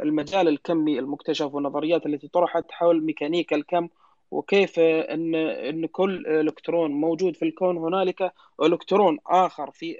[0.02, 3.90] المجال الكمي المكتشف والنظريات التي طرحت حول ميكانيكا الكم
[4.32, 8.34] وكيف ان إن كل إلكترون موجود في الكون هنالك
[8.64, 9.98] إلكترون آخر في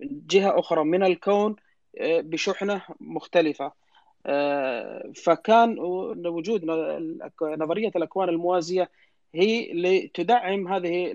[0.00, 1.56] جهة أخرى من الكون
[2.00, 3.72] آه، بشحنة مختلفة.
[4.26, 5.78] آه، فكان
[6.26, 6.64] وجود
[7.42, 8.90] نظرية الأكوان الموازية
[9.34, 11.12] هي لتدعم هذه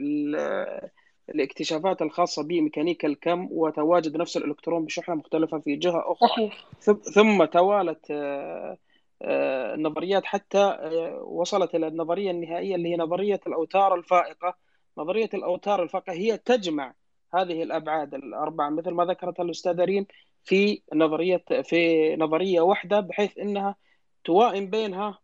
[1.36, 6.30] الاكتشافات الخاصة بميكانيكا الكم وتواجد نفس الإلكترون بشحنة مختلفة في جهة أخرى.
[6.30, 6.68] صحيح.
[7.14, 8.78] ثم توالت آه،
[9.22, 14.56] آه، النظريات حتى آه، وصلت إلى النظرية النهائية اللي هي نظرية الأوتار الفائقة.
[14.98, 16.94] نظرية الأوتار الفائقة هي تجمع
[17.34, 20.06] هذه الأبعاد الأربعة مثل ما ذكرت الاستاذه ريم
[20.44, 23.76] في نظرية في نظرية واحدة بحيث إنها
[24.24, 25.20] توائم بينها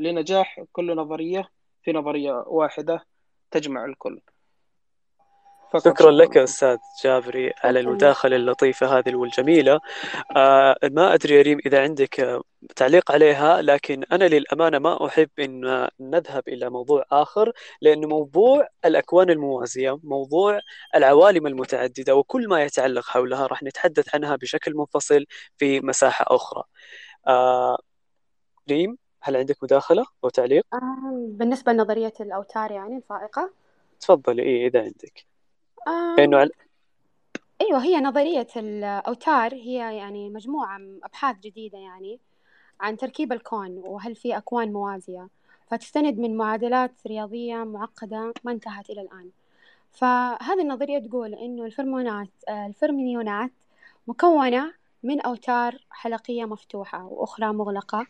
[0.00, 1.48] لنجاح كل نظرية
[1.82, 3.06] في نظرية واحدة.
[3.50, 4.20] تجمع الكل.
[5.84, 9.80] شكرا لك أستاذ جابري على المداخلة اللطيفة هذه والجميلة.
[10.36, 12.40] آه ما أدري يا ريم إذا عندك
[12.76, 19.30] تعليق عليها لكن أنا للأمانة ما أحب أن نذهب إلى موضوع آخر لأن موضوع الأكوان
[19.30, 20.60] الموازية موضوع
[20.94, 25.24] العوالم المتعددة وكل ما يتعلق حولها راح نتحدث عنها بشكل منفصل
[25.58, 26.62] في مساحة أخرى.
[27.26, 27.78] آه
[28.70, 33.50] ريم؟ هل عندك مداخلة أو تعليق؟ آه بالنسبة لنظرية الأوتار يعني الفائقة.
[34.00, 35.26] تفضلي إيه إذا عندك.
[35.86, 36.50] آه إنه عل...
[37.60, 42.20] أيوة هي نظرية الأوتار هي يعني مجموعة أبحاث جديدة يعني
[42.80, 45.28] عن تركيب الكون وهل في أكوان موازية.
[45.66, 49.30] فتستند من معادلات رياضية معقدة ما انتهت إلى الآن.
[49.92, 53.52] فهذه النظرية تقول إنه الفرمونات الفرميونات
[54.06, 58.06] مكونة من أوتار حلقية مفتوحة وأخرى مغلقة آه،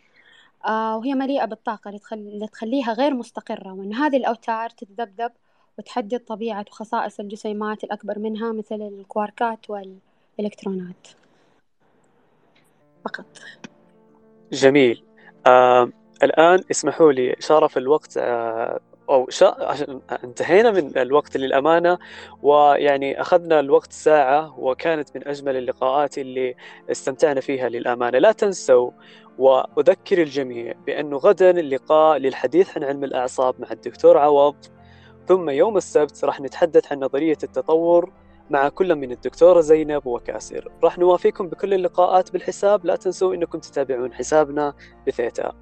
[0.67, 3.73] وهي مليئة بالطاقة اللي تخليها غير مستقرة.
[3.73, 5.33] وأن هذه الأوتار تتذبذب
[5.79, 11.09] وتحدد طبيعة وخصائص الجسيمات الأكبر منها مثل الكواركات والإلكترونات.
[13.05, 13.27] فقط.
[14.53, 15.05] جميل.
[15.47, 15.91] آه
[16.23, 19.75] الآن اسمحوا لي شرف الوقت آه أو شا...
[20.25, 21.99] انتهينا من الوقت للأمانة
[22.43, 26.55] ويعني أخذنا الوقت ساعة وكانت من أجمل اللقاءات اللي
[26.91, 28.19] استمتعنا فيها للأمانة.
[28.19, 28.91] لا تنسوا
[29.39, 34.57] وأذكر الجميع بأنه غدا اللقاء للحديث عن علم الأعصاب مع الدكتور عوض.
[35.29, 38.13] ثم يوم السبت راح نتحدث عن نظرية التطور
[38.51, 40.73] مع كل من الدكتورة زينب وكاسر.
[40.85, 42.87] راح نوافيكم بكل اللقاءات بالحساب.
[42.87, 44.75] لا تنسوا أنكم تتابعون حسابنا
[45.07, 45.53] بثيتا.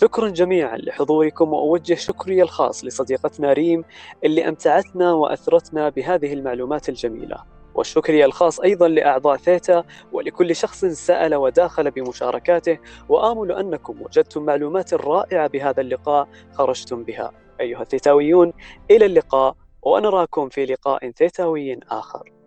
[0.00, 3.84] شكرا جميعا لحضوركم وأوجه شكري الخاص لصديقتنا ريم
[4.24, 7.44] اللي أمتعتنا وأثرتنا بهذه المعلومات الجميلة.
[7.74, 12.78] والشكر الخاص أيضا لأعضاء ثيتا ولكل شخص سأل وداخل بمشاركاته
[13.08, 17.32] وآمل أنكم وجدتم معلومات رائعة بهذا اللقاء خرجتم بها.
[17.60, 18.52] أيها الثيتاويون
[18.90, 22.41] إلى اللقاء ونراكم في لقاء ثيتاوي آخر.